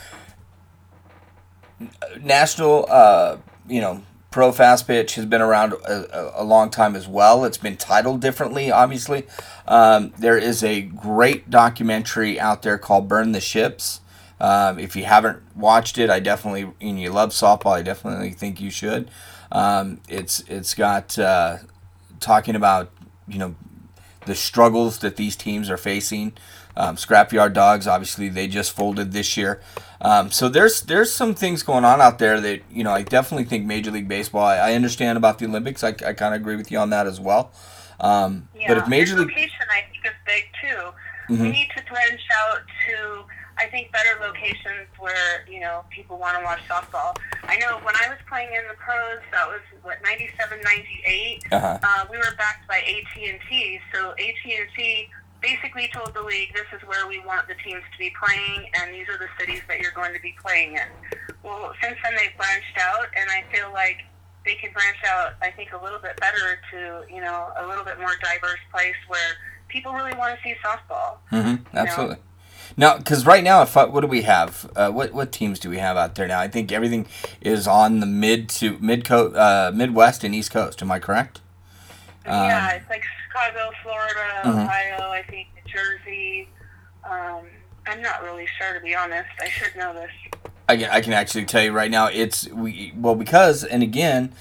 [2.21, 3.37] National, uh,
[3.67, 4.01] you know,
[4.31, 7.43] Pro Fast Pitch has been around a, a, a long time as well.
[7.43, 9.27] It's been titled differently, obviously.
[9.67, 13.99] Um, there is a great documentary out there called "Burn the Ships."
[14.39, 18.61] Um, if you haven't watched it, I definitely and you love softball, I definitely think
[18.61, 19.11] you should.
[19.51, 21.57] Um, it's it's got uh,
[22.21, 22.89] talking about
[23.27, 23.55] you know
[24.25, 26.33] the struggles that these teams are facing.
[26.77, 29.61] Um, Scrap Yard Dawgs, obviously, they just folded this year.
[30.01, 33.45] Um, so there's there's some things going on out there that you know I definitely
[33.45, 34.43] think Major League Baseball.
[34.43, 35.83] I, I understand about the Olympics.
[35.83, 37.51] I, I kind of agree with you on that as well.
[37.99, 38.67] Um, Yeah.
[38.67, 41.33] but if Major League, location, I think, is big too.
[41.33, 41.39] Mhm.
[41.43, 43.23] We need to branch out to,
[43.57, 47.15] I think, better locations where you know people want to watch softball.
[47.43, 51.43] I know when I was playing in the pros, that was what 97, 98.
[51.51, 55.09] uh-huh, Uh, we were backed by AT and T, so AT and T
[55.41, 58.93] basically told the league, "This is where we want the teams to be playing, and
[58.93, 60.87] these are the cities that you're going to be playing in."
[61.43, 64.03] Well, since then they've branched out, and I feel like
[64.43, 65.33] they can branch out.
[65.41, 68.95] I think a little bit better to you know a little bit more diverse place
[69.07, 69.31] where
[69.69, 71.17] people really want to see softball.
[71.31, 71.77] Mm-hmm.
[71.77, 72.17] absolutely.
[72.77, 74.69] Now, because right now, if I, what do we have?
[74.75, 76.39] Uh, what what teams do we have out there now?
[76.39, 77.05] I think everything
[77.41, 80.81] is on the mid to mid co- uh, Midwest and East Coast.
[80.81, 81.39] Am I correct?
[82.25, 84.63] Um, yeah, it's like Chicago, Florida, Mhm.
[84.65, 85.09] Ohio.
[85.11, 86.49] I think New Jersey.
[87.03, 87.45] Um,
[87.87, 89.29] I'm not really sure to be honest.
[89.41, 90.09] I should know this.
[90.67, 94.33] I can, I can actually tell you right now it's we well because and again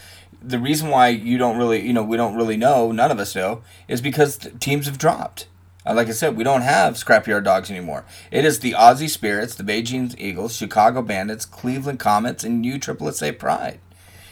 [0.43, 3.37] the reason why you don't really you know we don't really know none of us
[3.37, 5.47] know is because teams have dropped
[5.87, 9.55] uh, like I said we don't have scrapyard dogs anymore it is the Aussie Spirits
[9.55, 13.81] the Beijing Eagles Chicago Bandits Cleveland Comets and USSSA Pride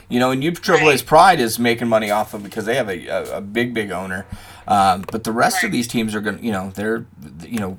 [0.08, 1.06] you know and USSSA's Right.
[1.06, 4.26] Pride is making money off of because they have a, a, a big big owner
[4.66, 7.06] um, but the rest of these teams are going to you know they're
[7.42, 7.78] you know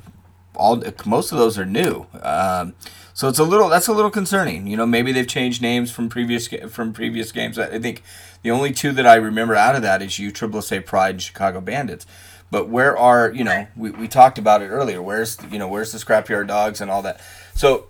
[0.55, 2.05] all most of those are new.
[2.21, 2.73] Um,
[3.13, 4.67] so it's a little that's a little concerning.
[4.67, 7.59] You know, maybe they've changed names from previous from previous games.
[7.59, 8.03] I think
[8.41, 11.61] the only two that I remember out of that is U Triple Pride and Chicago
[11.61, 12.05] Bandits.
[12.53, 15.01] But where are you know we, we talked about it earlier?
[15.01, 17.19] Where's you know where's the scrapyard dogs and all that?
[17.55, 17.87] So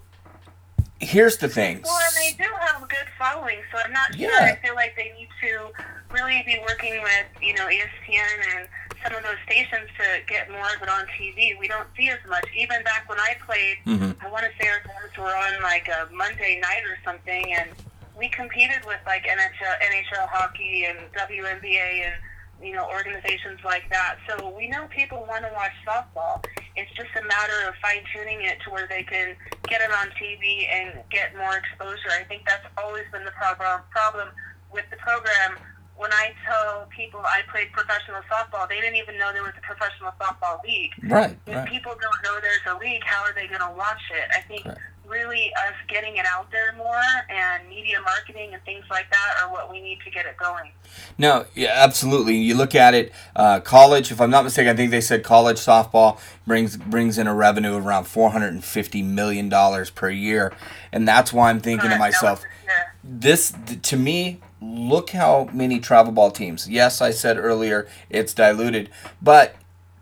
[1.01, 1.81] here's the thing.
[1.83, 4.31] Well, and they do have a good following, so I'm not sure.
[4.33, 5.67] I feel like they need to
[6.13, 8.67] really be working with, you know, ESPN and
[9.03, 11.59] some of those stations to get more of it on TV.
[11.59, 12.45] We don't see as much.
[12.55, 14.15] Even back when I played, Mhm.
[14.23, 17.69] I want to say our games were on like a Monday night or something, and
[18.17, 22.15] we competed with like NHL, NHL hockey and WNBA and
[22.63, 24.17] you know organizations like that.
[24.27, 26.43] So we know people want to watch softball.
[26.75, 29.35] It's just a matter of fine tuning it to where they can
[29.67, 32.09] get it on TV and get more exposure.
[32.09, 34.29] I think that's always been the problem problem
[34.71, 35.59] with the program.
[35.95, 39.61] When I tell people I played professional softball, they didn't even know there was a
[39.61, 40.89] professional softball league.
[41.03, 41.69] Right, If right.
[41.69, 44.27] people don't know there's a league, how are they going to watch it?
[44.35, 44.81] I think Correct.
[45.13, 46.99] Really us getting it out there more
[47.29, 50.71] and media marketing and things like that are what we need to get it going.
[51.17, 52.35] No, yeah, absolutely.
[52.37, 54.11] You look at it, uh, college.
[54.11, 57.75] If I'm not mistaken, I think they said college softball brings brings in a revenue
[57.75, 60.51] of around 450 million dollars per year,
[60.91, 61.99] and that's why I'm thinking to Correct.
[61.99, 62.95] Myself, this year.
[63.03, 68.33] this th- to me look how many travel ball teams yes i said earlier it's
[68.33, 68.89] diluted
[69.21, 69.57] but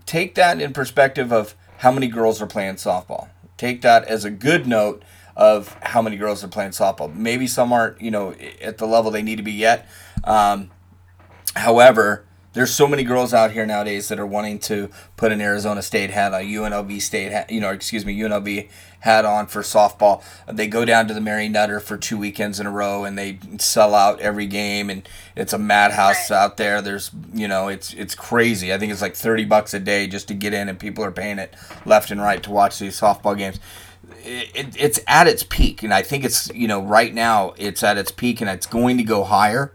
[0.06, 3.28] take that in perspective of how many girls are playing softball
[3.62, 5.04] take that as a good note
[5.36, 7.14] of how many girls are playing softball.
[7.14, 9.88] Maybe some aren't you know at the level they need to be yet.
[10.24, 10.72] Um,
[11.56, 15.82] however there's so many girls out here nowadays that are wanting to put an Arizona
[15.82, 18.68] State hat, a UNLV State hat, you know, excuse me, UNLV
[19.00, 20.22] hat on for softball.
[20.52, 23.40] They go down to the Mary Nutter for two weekends in a row, and they
[23.58, 26.38] sell out every game, and it's a madhouse Right.
[26.38, 26.82] out there.
[26.82, 28.74] There's, you know, it's it's crazy.
[28.74, 31.12] I think it's like thirty bucks a day just to get in, and people are
[31.12, 33.60] paying it left and right to watch these softball games.
[34.24, 37.82] It, it, it's at its peak, and I think it's you know right now it's
[37.82, 39.74] at its peak, and it's going to go higher.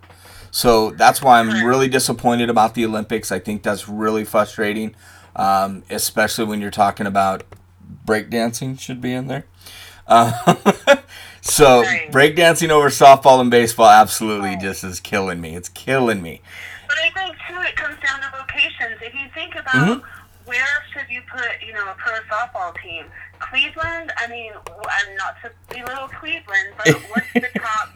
[0.57, 3.31] So that's why I'm really disappointed about the Olympics.
[3.31, 4.95] I think that's really frustrating,
[5.37, 7.43] um, especially when you're talking about
[8.07, 9.45] breakdancing should be in there.
[10.09, 10.31] Uh,
[11.41, 12.09] so Right.
[12.13, 15.57] breakdancing over softball and baseball absolutely just is killing me.
[15.57, 16.43] It's killing me.
[16.87, 19.03] But I think too, it comes down to locations.
[19.03, 20.03] If you think about Mhm.
[20.45, 23.07] where should you put, you know, a pro softball team?
[23.41, 27.96] Cleveland, I mean, I'm not to belittle Cleveland, but what's the top college program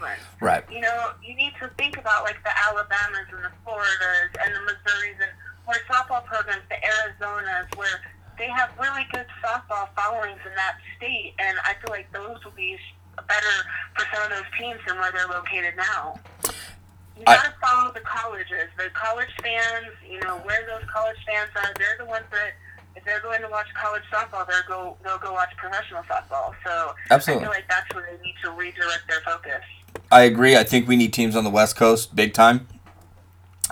[0.00, 0.20] Cleveland?
[0.40, 0.64] Right.
[0.72, 4.60] You know, you need to think about like the Alabamas and the Floridas and the
[4.72, 5.32] Missouris and
[5.66, 8.00] where softball programs, the Arizonas, where
[8.38, 12.56] they have really good softball followings in that state, and I feel like those will
[12.56, 12.78] be
[13.28, 13.56] better
[13.94, 16.18] for some of those teams than where they're located now.
[17.16, 19.92] You I- gotta follow the colleges, the college fans.
[20.08, 21.70] You know where those college fans are.
[21.76, 22.52] They're the ones that,
[22.96, 26.54] if they're going to watch college softball, they're go they'll go watch professional softball.
[26.64, 27.44] So Absolutely.
[27.44, 29.60] I feel like that's where they need to redirect their focus.
[30.10, 30.56] I agree.
[30.56, 32.66] I think we need teams on the West Coast big time.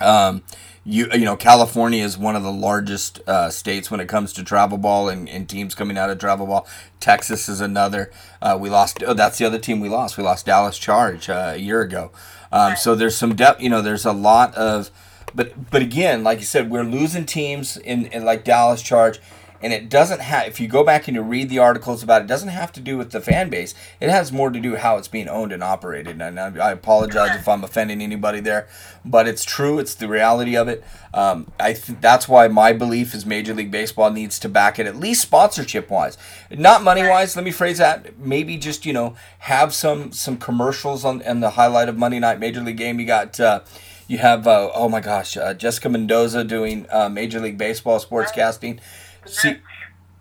[0.00, 0.44] Um,
[0.84, 4.44] you you know California is one of the largest uh, states when it comes to
[4.44, 6.66] travel ball and, and teams coming out of travel ball.
[7.00, 8.10] Texas is another.
[8.40, 9.02] Uh, we lost.
[9.06, 10.16] Oh, that's the other team we lost.
[10.16, 12.10] We lost Dallas Charge uh, a year ago.
[12.50, 13.60] Um, so there's some depth.
[13.60, 14.90] You know, there's a lot of.
[15.34, 19.20] But but again, like you said, we're losing teams in, in like Dallas Charge,
[19.60, 20.46] and it doesn't have.
[20.46, 22.80] If you go back and you read the articles about it, it doesn't have to
[22.80, 23.74] do with the fan base.
[24.00, 26.20] It has more to do with how it's being owned and operated.
[26.20, 28.68] And I, I apologize if I'm offending anybody there,
[29.04, 29.78] but it's true.
[29.78, 30.84] It's the reality of it.
[31.12, 34.86] Um, I th- that's why my belief is Major League Baseball needs to back it
[34.86, 36.18] at least sponsorship wise,
[36.50, 37.34] not money wise.
[37.34, 38.18] Let me phrase that.
[38.18, 42.38] Maybe just you know have some some commercials on on the highlight of Monday Night
[42.38, 43.00] Major League Game.
[43.00, 43.38] You got.
[43.40, 43.60] Uh,
[44.08, 48.80] you have uh, oh my gosh, uh, Jessica Mendoza doing uh, Major League Baseball sportscasting.
[49.28, 49.56] See,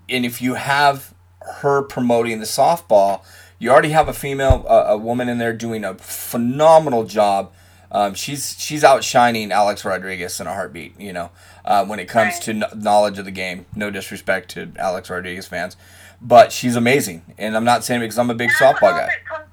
[0.10, 1.14] and if you have
[1.62, 3.22] her promoting the softball,
[3.60, 7.52] you already have a female, uh, a woman in there doing a phenomenal job.
[7.92, 11.00] Um, she's she's outshining Alex Rodriguez in a heartbeat.
[11.00, 11.32] You know,
[11.64, 12.42] uh, when it comes Right.
[12.44, 13.66] to kn- knowledge of the game.
[13.76, 15.78] No disrespect to Alex Rodriguez fans,
[16.22, 17.34] but she's amazing.
[17.38, 19.10] And I'm not saying because I'm a big softball guy.
[19.28, 19.46] comes-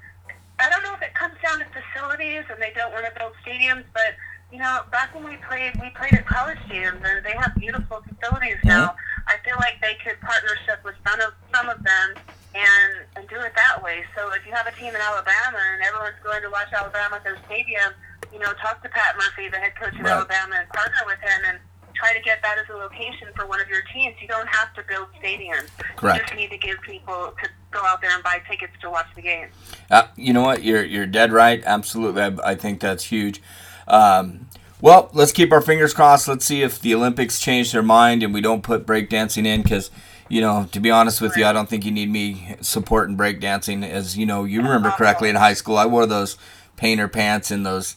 [0.59, 3.33] I don't know if it comes down to facilities and they don't want to build
[3.47, 4.15] stadiums, but
[4.55, 7.99] you know, back when we played, we played at college stadiums and they have beautiful
[8.07, 8.69] facilities Mm-hmm.
[8.69, 8.95] now.
[9.27, 12.15] I feel like they could partnership with some of some of them
[12.55, 14.05] and and do it that way.
[14.15, 17.25] So if you have a team in Alabama and everyone's going to watch Alabama at
[17.25, 17.91] their stadium,
[18.33, 20.13] you know, talk to Pat Murphy, the head coach of Right.
[20.13, 21.59] Alabama, and partner with him and
[21.95, 24.15] try to get that as a location for one of your teams.
[24.21, 25.69] You don't have to build stadiums.
[25.97, 26.19] Correct.
[26.21, 29.07] You just need to give people to go out there and buy tickets to watch
[29.17, 29.49] the game.
[29.91, 30.63] Uh, you know what?
[30.63, 31.63] You're you're dead right.
[31.65, 33.41] Absolutely, I, I think that's huge.
[33.87, 34.49] Um,
[34.81, 36.29] well, let's keep our fingers crossed.
[36.29, 39.91] Let's see if the Olympics change their mind and we don't put breakdancing in because,
[40.29, 43.89] you know, to be honest with you, I don't think you need me supporting breakdancing.
[43.89, 46.37] As you know, you remember correctly in high school, I wore those
[46.77, 47.97] painter pants and those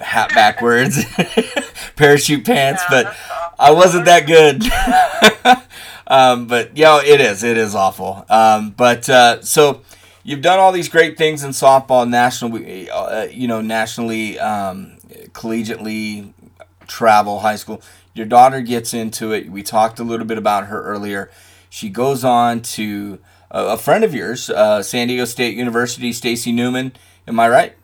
[0.00, 1.04] hat backwards
[1.96, 3.16] parachute pants, Yeah, but.
[3.58, 4.64] I wasn't that good.
[6.06, 7.42] um, but yeah, it is.
[7.42, 8.24] It is awful.
[8.28, 9.82] Um, but uh, so
[10.22, 12.56] you've done all these great things in softball, national,
[12.92, 14.93] uh, you know, nationally, um,
[15.34, 16.32] collegiately,
[16.86, 17.82] travel, high school.
[18.14, 19.50] Your daughter gets into it.
[19.50, 21.30] We talked a little bit about her earlier.
[21.68, 23.18] She goes on to
[23.50, 26.92] a, a friend of yours, uh, San Diego State University, Stacy Newman.
[27.26, 27.76] Am I right?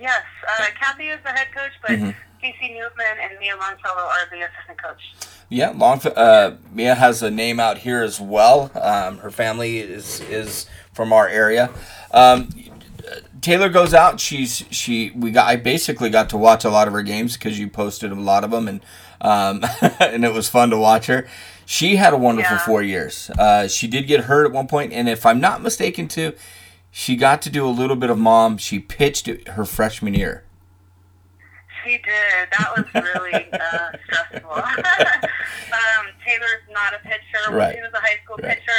[0.00, 0.22] Yes,
[0.60, 2.10] uh, Kathy is the head coach, but Mm-hmm.
[2.40, 5.00] Casey Newman and Mia Longfellow are the assistant coach.
[5.48, 5.98] Yeah, long.
[6.06, 8.70] Uh, Mia has a name out here as well.
[8.74, 11.70] Um, her family is is from our area.
[12.10, 12.50] Um,
[13.44, 14.20] Taylor goes out.
[14.20, 15.10] She's she.
[15.14, 15.46] We got.
[15.46, 18.42] I basically got to watch a lot of her games because you posted a lot
[18.42, 18.80] of them, and
[19.20, 19.62] um,
[20.00, 21.26] and it was fun to watch her.
[21.66, 22.64] She had a wonderful Yeah.
[22.64, 23.28] four years.
[23.38, 26.32] Uh, she did get hurt at one point, and if I'm not mistaken, too,
[26.90, 28.56] she got to do a little bit of mom.
[28.56, 30.44] She pitched her freshman year.
[31.84, 32.48] She did.
[32.58, 34.50] That was really uh, stressful.
[34.52, 37.52] um, Taylor's not a pitcher.
[37.54, 37.74] Right.
[37.76, 38.56] She was a high school Right.
[38.56, 38.72] pitcher.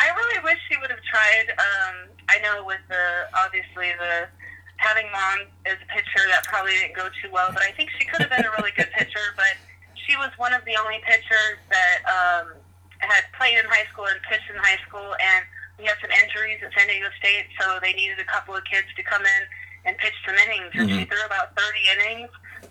[0.00, 1.52] I really wish she would have tried.
[1.60, 4.32] Um, I know with the obviously the
[4.80, 8.08] having mom as a pitcher that probably didn't go too well, but I think she
[8.08, 9.20] could have been a really good pitcher.
[9.36, 9.60] But
[10.08, 12.56] she was one of the only pitchers that um,
[12.98, 15.44] had played in high school and pitched in high school, and
[15.76, 18.88] we had some injuries at San Diego State, so they needed a couple of kids
[18.96, 19.42] to come in
[19.84, 20.72] and pitch some innings.
[20.74, 22.30] And she threw about 30 innings.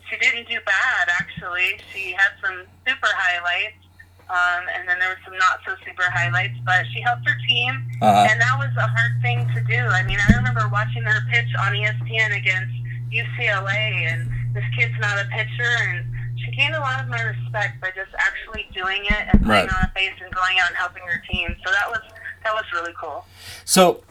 [0.09, 1.81] She didn't do bad, actually.
[1.93, 3.81] She had some super highlights,
[4.29, 7.85] um, and then there were some not so super highlights, but she helped her team,
[8.01, 8.27] Uh-huh.
[8.29, 9.79] and that was a hard thing to do.
[9.89, 12.73] I mean, I remember watching her pitch on ESPN against
[13.11, 16.05] UCLA, and this kid's not a pitcher, and
[16.39, 19.69] she gained a lot of my respect by just actually doing it and putting Right.
[19.73, 21.55] on a face and going out and helping her team.
[21.65, 21.99] So that was
[22.43, 23.25] that was really cool.
[23.65, 24.03] So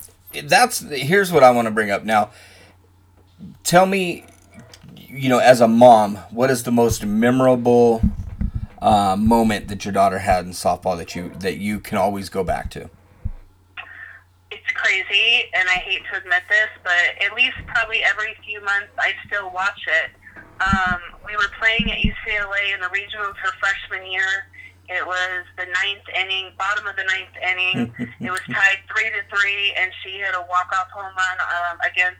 [0.45, 2.31] that's here's what I want to bring up now.
[3.64, 4.25] Tell me,
[4.97, 8.03] you know, as a mom, what is the most memorable
[8.81, 12.45] uh, moment that your daughter had in softball that you that you can always go
[12.45, 12.91] back to?
[14.51, 18.93] it's crazy, and I hate to admit this, but at least probably every few months
[18.99, 20.11] I still watch it.
[20.61, 24.49] Um, we were playing at UCLA in the regionals her freshman year.
[24.89, 27.93] It was the ninth inning, bottom of the ninth inning.
[28.20, 32.18] it was tied three to three, and she hit a walk-off home run um, against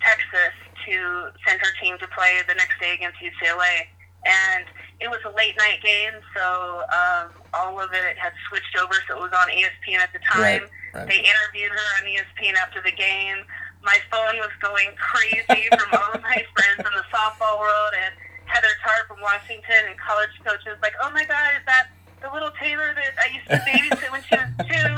[0.00, 0.54] Texas
[0.86, 3.88] to send her team to play the next day against UCLA.
[4.24, 4.66] And
[5.02, 9.18] it was a late night game, so um, all of it had switched over, so
[9.18, 10.62] it was on ESPN at the time.
[10.62, 10.62] Right,
[10.94, 11.08] right.
[11.10, 13.42] They interviewed her on ESPN after the game.
[13.82, 18.14] My phone was going crazy from all of my friends in the softball world and
[18.46, 21.90] Heather Tarr from Washington and college coaches like, oh my God, is that
[22.22, 24.94] the little Taylor that I used to babysit when she was two,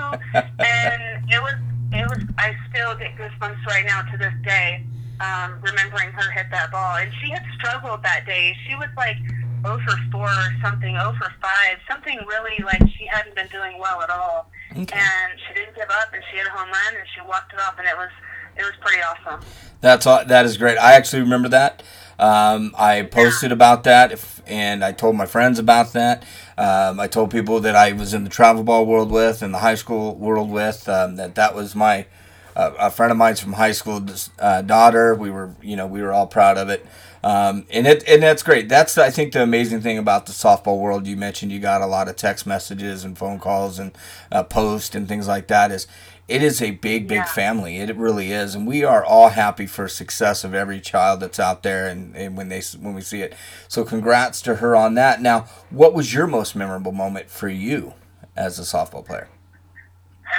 [0.61, 1.57] and it was
[1.93, 2.21] it was.
[2.37, 4.85] I still get goosebumps right now to this day,
[5.21, 6.97] um, remembering her hit that ball.
[6.97, 8.55] And she had struggled that day.
[8.69, 9.17] She was like
[9.65, 10.31] 0 for 4 or
[10.63, 14.51] something, 0 for 5, something really like she hadn't been doing well at all.
[14.73, 14.99] Okay.
[14.99, 17.61] And she didn't give up, and she hit a home run, and she walked it
[17.61, 18.11] off, and it was
[18.57, 19.41] it was pretty awesome.
[19.81, 20.25] That's all.
[20.25, 20.79] that is great.
[20.79, 21.83] I actually remember that.
[22.19, 26.25] Um, I posted about that, if, and I told my friends about that.
[26.57, 29.59] Um, I told people that I was in the travel ball world with and the
[29.59, 32.07] high school world with um, that that was my
[32.55, 34.05] uh, a friend of mine's from high school
[34.39, 35.15] uh, daughter.
[35.15, 36.87] We were you know we were all proud of it.
[37.25, 38.69] Um, and it and that's great.
[38.69, 41.07] That's I think the amazing thing about the softball world.
[41.07, 43.97] You mentioned you got a lot of text messages and phone calls and
[44.31, 45.73] uh, posts and things like that.
[45.73, 45.87] Is
[46.29, 47.25] it is a big, big yeah.
[47.25, 47.79] family.
[47.79, 51.63] It really is, and we are all happy for success of every child that's out
[51.63, 53.35] there, and, and when they when we see it.
[53.69, 55.23] So, congrats to her on that.
[55.23, 57.95] Now, what was your most memorable moment for you
[58.37, 59.29] as a softball player?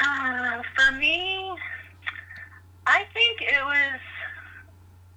[0.03, 1.51] Uh, for me,
[2.85, 3.99] I think it was.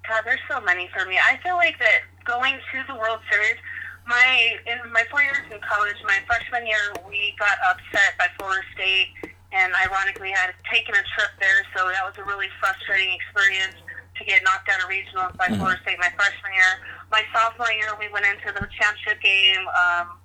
[0.09, 1.21] God, there's so many for me.
[1.21, 3.61] I feel like that going to the World Series.
[4.09, 8.65] My in my four years in college, my freshman year, we got upset by Florida
[8.73, 9.13] State
[9.53, 13.77] and ironically had taken a trip there, so that was a really frustrating experience
[14.17, 15.61] to get knocked out of regionals by mm-hmm.
[15.61, 16.73] Florida State my freshman year.
[17.13, 19.61] My sophomore year, we went into the championship game.
[19.77, 20.17] Um,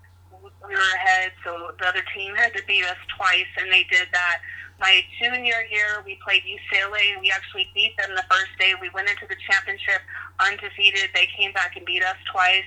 [0.64, 4.08] we were ahead, so the other team had to beat us twice, and they did
[4.16, 4.40] that.
[4.80, 7.20] My junior year, we played UCLA.
[7.20, 8.74] We actually beat them the first day.
[8.80, 10.02] We went into the championship
[10.40, 11.10] undefeated.
[11.14, 12.66] They came back and beat us twice.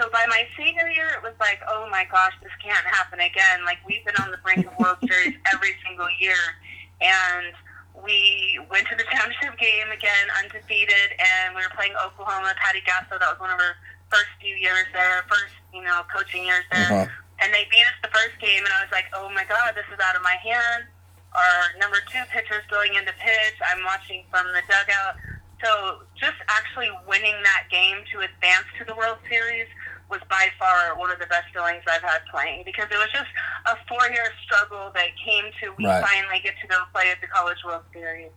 [0.00, 3.64] So by my senior year, it was like, oh my gosh, this can't happen again.
[3.64, 6.58] Like we've been on the brink of World Series every single year,
[7.00, 7.54] and
[8.02, 12.58] we went to the championship game again, undefeated, and we were playing Oklahoma.
[12.58, 13.78] Patty Gasso, that was one of her
[14.10, 17.06] first few years there, first you know coaching years there, uh-huh.
[17.38, 19.86] and they beat us the first game, and I was like, oh my god, this
[19.94, 20.90] is out of my hands.
[21.34, 23.58] Our number two pitcher's going into pitch.
[23.66, 25.16] I'm watching from the dugout.
[25.62, 29.66] So just actually winning that game to advance to the World Series
[30.10, 33.30] was by far one of the best feelings I've had playing because it was just
[33.66, 36.04] a four year struggle that came to we right.
[36.04, 38.30] finally get to go play at the College World Series.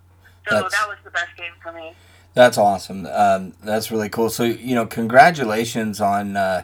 [0.48, 1.94] So that's, that was the best game for me.
[2.34, 3.06] That's awesome.
[3.08, 4.30] Um, that's really cool.
[4.30, 6.64] So you know, congratulations on uh,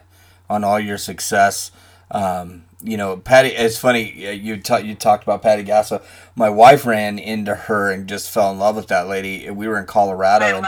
[0.49, 1.71] on all your success.
[2.11, 3.49] Um, you know, Patty.
[3.49, 6.03] It's funny you ta- you talked about Patty Gasso.
[6.35, 9.49] My wife ran into her and just fell in love with that lady.
[9.49, 10.45] We were in Colorado.
[10.45, 10.67] I and,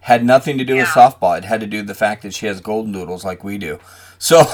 [0.00, 0.82] had nothing to do yeah.
[0.82, 1.38] with softball.
[1.38, 3.78] It had to do with the fact that she has golden doodles like we do.
[4.18, 4.44] So,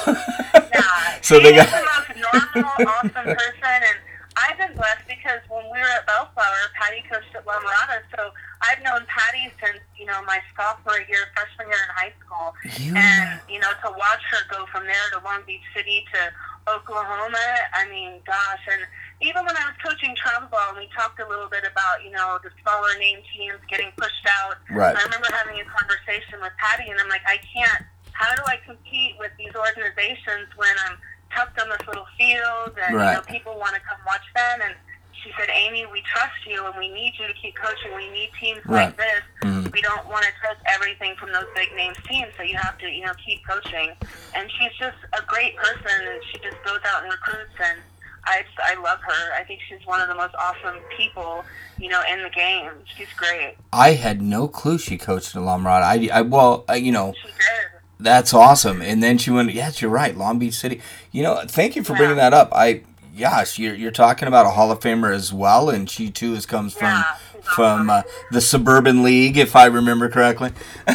[0.55, 2.49] yeah, so they got the most
[2.79, 3.99] normal, awesome person, and
[4.37, 8.31] I've been blessed because when we were at Bellflower, Patty coached at La Mirada, so
[8.63, 12.95] I've known Patty since you know my sophomore year, freshman year in high school, you
[12.95, 16.31] and you know to watch her go from there to Long Beach City to
[16.69, 17.47] Oklahoma.
[17.73, 18.83] I mean, gosh, and
[19.21, 22.39] even when I was coaching travel ball, we talked a little bit about, you know,
[22.43, 24.57] the smaller name teams getting pushed out.
[24.71, 24.97] Right.
[24.97, 27.85] I remember having a conversation with Patty, and I'm like, I can't.
[28.13, 30.97] How do I compete with these organizations when I'm
[31.35, 33.13] tucked on this little field and right.
[33.13, 34.61] you know people want to come watch them?
[34.65, 34.75] And
[35.23, 37.95] she said, Amie, we trust you, and we need you to keep coaching.
[37.95, 38.87] We need teams right.
[38.87, 39.23] like this.
[39.43, 39.68] Mm-hmm.
[39.73, 42.89] We don't want to trust everything from those big names teams, so you have to,
[42.89, 43.93] you know, keep coaching.
[44.35, 47.79] And she's just a great person, and she just goes out and recruits and
[48.25, 49.33] I I love her.
[49.35, 51.45] I think she's one of the most awesome people,
[51.79, 52.71] you know, in the game.
[52.97, 53.55] She's great.
[53.73, 55.83] I had no clue she coached at La Mirada.
[55.83, 57.14] I, I well, uh, you know.
[57.21, 57.81] She did.
[57.99, 58.81] That's awesome.
[58.81, 59.53] And then she went.
[59.53, 60.16] Yes, you're right.
[60.16, 60.81] Long Beach City.
[61.12, 61.99] You know, thank you for yeah.
[61.99, 62.51] bringing that up.
[62.53, 62.83] I
[63.15, 66.47] yes, you're you're talking about a Hall of Famer as well, and she too is
[66.47, 67.17] comes from yeah,
[67.55, 70.53] from uh, the Suburban League, if I remember correctly.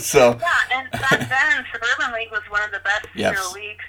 [0.00, 3.36] so yeah, and back then Suburban League was one of the best yes.
[3.36, 3.84] you know, leagues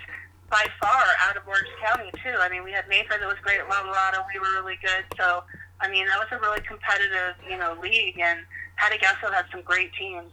[0.50, 2.36] by far out of Orange County too.
[2.40, 4.26] I mean, we had Mayfair that was great at La Mirada.
[4.34, 5.06] We were really good.
[5.18, 5.44] So,
[5.80, 8.20] I mean, that was a really competitive, you know, league.
[8.20, 8.40] And
[8.78, 10.32] Patty Gasso had some great teams.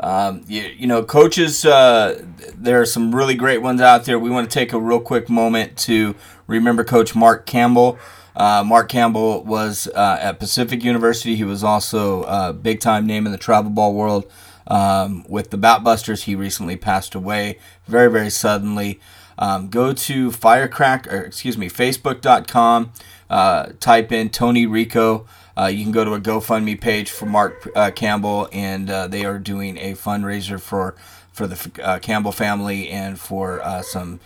[0.00, 2.22] Um, you, you know, coaches, uh,
[2.54, 4.18] there are some really great ones out there.
[4.18, 6.14] We want to take a real quick moment to
[6.46, 7.98] remember Coach Mark Campbell.
[8.36, 11.34] Uh, Mark Campbell was uh, at Pacific University.
[11.34, 14.30] He was also a big time name in the travel ball world.
[14.68, 16.24] um, with the Batbusters.
[16.24, 19.00] He recently passed away very, very suddenly.
[19.38, 22.92] Um, go to firecrack, or excuse me, facebook.com,
[23.30, 25.26] uh, type in Tony Rico.
[25.58, 29.24] Uh, you can go to a GoFundMe page for Mark uh, Campbell, and uh, they
[29.24, 30.94] are doing a fundraiser for
[31.32, 34.18] for the uh, Campbell family and for uh, some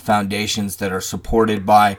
[0.00, 1.96] foundations that are supported by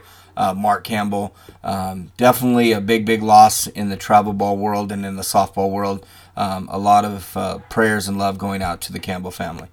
[0.55, 1.35] Mark Campbell.
[1.63, 5.71] Um, definitely a big, big loss in the travel ball world and in the softball
[5.71, 6.05] world.
[6.37, 9.69] Um, a lot of prayers and love going out to the Campbell family.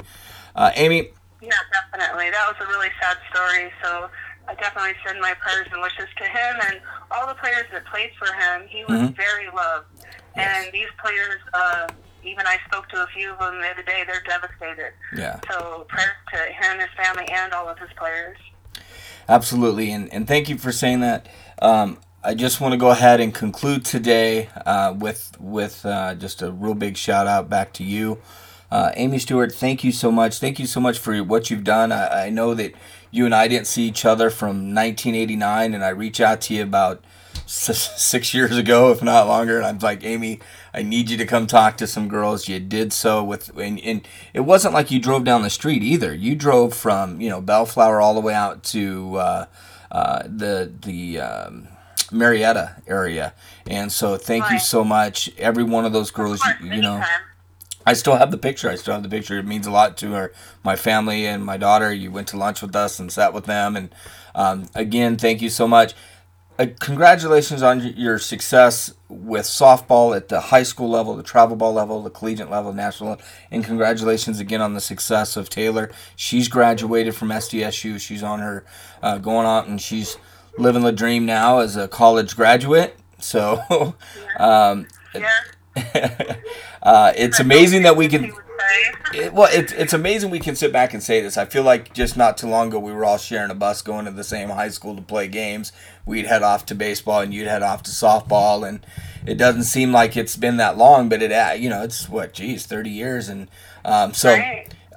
[0.56, 1.10] Amie,
[1.42, 2.30] yeah, definitely.
[2.30, 3.70] That was a really sad story.
[3.82, 4.08] So
[4.49, 6.80] I definitely send my prayers and wishes to him and
[7.11, 8.68] all the players that played for him.
[8.68, 9.14] He was mm-hmm.
[9.14, 9.86] very loved.
[10.36, 10.64] Yes.
[10.64, 11.88] And these players, uh,
[12.22, 14.92] even I spoke to a few of them the other day, they're devastated.
[15.16, 15.40] Yeah.
[15.51, 18.38] So prayers to him, his family, and all of his players.
[19.28, 19.90] Absolutely.
[19.90, 21.28] And, and thank you for saying that.
[21.61, 26.42] Um, I just want to go ahead and conclude today uh, with with uh, just
[26.42, 28.18] a real big shout out back to you.
[28.68, 30.38] Uh, Amie Stewart, thank you so much.
[30.40, 31.92] Thank you so much for what you've done.
[31.92, 32.72] I, I, know that
[33.11, 36.62] you and I didn't see each other from 1989, and I reached out to you
[36.62, 37.04] about
[37.46, 39.57] six years ago, if not longer.
[39.57, 40.40] And I'm like, Amie,
[40.74, 42.48] I need you to come talk to some girls.
[42.48, 46.12] You did so with, and, and it wasn't like you drove down the street either.
[46.14, 49.46] You drove from, you know, Bellflower all the way out to uh,
[49.90, 51.20] uh, the the.
[51.20, 51.68] Um,
[52.12, 53.34] Murrieta area,
[53.66, 55.28] and so thank you so much.
[55.38, 57.02] Every one of those girls, you, you know.
[57.87, 58.68] I still have the picture.
[58.68, 59.39] I still have the picture.
[59.39, 60.30] It means a lot to
[60.64, 61.93] my family and my daughter.
[61.93, 63.76] You went to lunch with us and sat with them.
[63.76, 63.95] And
[64.34, 65.95] um, again, thank you so much.
[66.59, 71.74] Uh, congratulations on your success with softball at the high school level, the travel ball
[71.74, 73.20] level, the collegiate level, national,
[73.51, 75.91] and congratulations again on the success of Taylor.
[76.16, 78.01] She's graduated from SDSU.
[78.01, 78.64] She's on her
[79.03, 80.16] uh, going on and she's
[80.57, 82.97] living the dream now as a college graduate.
[83.20, 83.62] So,
[84.39, 85.28] um, yeah.
[86.82, 88.32] Uh, it's amazing that we can.
[89.14, 91.36] It, well, it's it's amazing we can sit back and say this.
[91.36, 94.04] I feel like just not too long ago we were all sharing a bus going
[94.06, 95.72] to the same high school to play games.
[96.04, 98.84] We'd head off to baseball and you'd head off to softball, and
[99.24, 102.32] it doesn't seem like it's been that long, but it uh, you know it's what
[102.32, 103.48] geez, thirty years, and
[103.84, 104.40] um, so.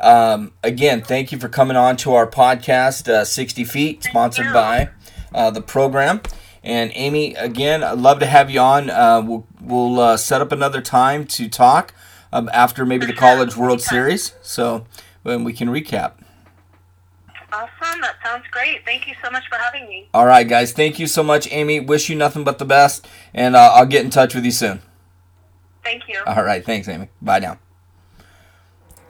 [0.01, 4.91] Um, again, thank you for coming on to our podcast, uh, 60 Feet, sponsored by
[5.33, 6.21] uh, the program.
[6.63, 8.89] And Amie, again, I'd love to have you on.
[8.89, 11.93] Uh, we'll we'll uh, set up another time to talk
[12.33, 14.85] um, after maybe the College World Series, so
[15.23, 16.13] when we can recap.
[17.51, 18.01] Awesome.
[18.01, 18.85] That sounds great.
[18.85, 20.07] Thank you so much for having me.
[20.13, 20.71] All right, guys.
[20.71, 21.79] Thank you so much, Amie.
[21.79, 24.81] Wish you nothing but the best, and uh, I'll get in touch with you soon.
[25.83, 26.21] Thank you.
[26.27, 26.63] All right.
[26.63, 27.09] Thanks, Amie.
[27.21, 27.57] Bye now.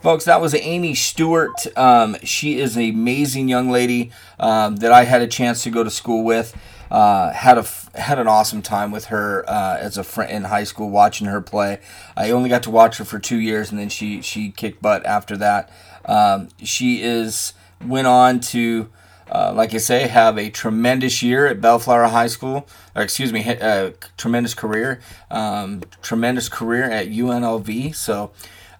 [0.01, 1.51] Folks, that was Amie Stewart.
[1.77, 5.83] Um, she is an amazing young lady um, that I had a chance to go
[5.83, 6.55] to school with.
[6.91, 7.65] Uh, had a
[7.99, 11.41] had an awesome time with her uh, as a friend in high school, watching her
[11.41, 11.79] play.
[12.17, 15.05] I only got to watch her for two years, and then she she kicked butt
[15.05, 15.71] after that.
[16.05, 17.53] Um, she is
[17.85, 18.89] went on to.
[19.31, 23.47] Uh, like I say, have a tremendous year at Bellflower High School, or excuse me,
[23.47, 27.93] a uh, tremendous career, um, tremendous career at UNLV.
[27.93, 28.31] So,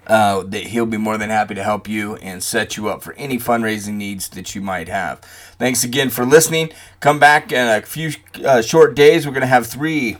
[0.07, 3.13] Uh, that he'll be more than happy to help you and set you up for
[3.13, 5.19] any fundraising needs that you might have.
[5.57, 6.69] Thanks again for listening.
[6.99, 8.11] Come back in a few
[8.45, 9.25] uh, short days.
[9.25, 10.17] We're going to have three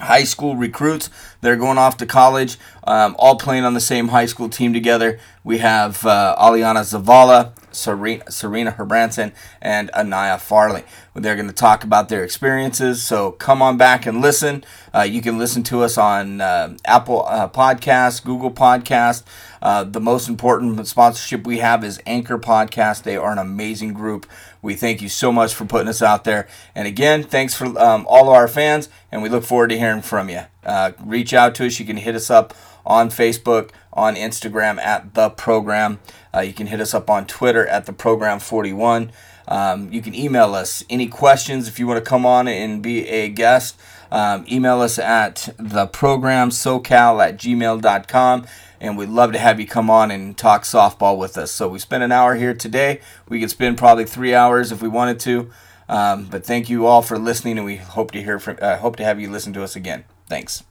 [0.00, 4.08] high school recruits that are going off to college, um, all playing on the same
[4.08, 5.18] high school team together.
[5.44, 10.84] We have uh, Aliana Zavala, Serena, Serena Herbranson and Anaya Farley.
[11.14, 13.02] They're going to talk about their experiences.
[13.02, 14.64] So come on back and listen.
[14.94, 19.22] Uh, you can listen to us on uh, Apple uh, Podcast, Google Podcast.
[19.62, 23.02] Uh, the most important sponsorship we have is Anchor Podcast.
[23.02, 24.26] They are an amazing group.
[24.62, 26.48] We thank you so much for putting us out there.
[26.74, 30.02] And again, thanks for um, all of our fans, and we look forward to hearing
[30.02, 30.42] from you.
[30.64, 31.78] Uh, reach out to us.
[31.80, 32.54] You can hit us up
[32.84, 36.00] on Facebook, on Instagram at the program.
[36.34, 39.12] Uh, you can hit us up on Twitter at the program 41.
[39.48, 43.08] Um, you can email us any questions if you want to come on and be
[43.08, 43.78] a guest.
[44.12, 48.46] Um, email us at the program socal at gmail.com
[48.80, 51.52] and we'd love to have you come on and talk softball with us.
[51.52, 53.00] So we spent an hour here today.
[53.28, 55.50] We could spend probably three hours if we wanted to.
[55.88, 58.96] Um, but thank you all for listening, and we hope to hear from uh, hope
[58.96, 60.04] to have you listen to us again.
[60.28, 60.62] Thanks.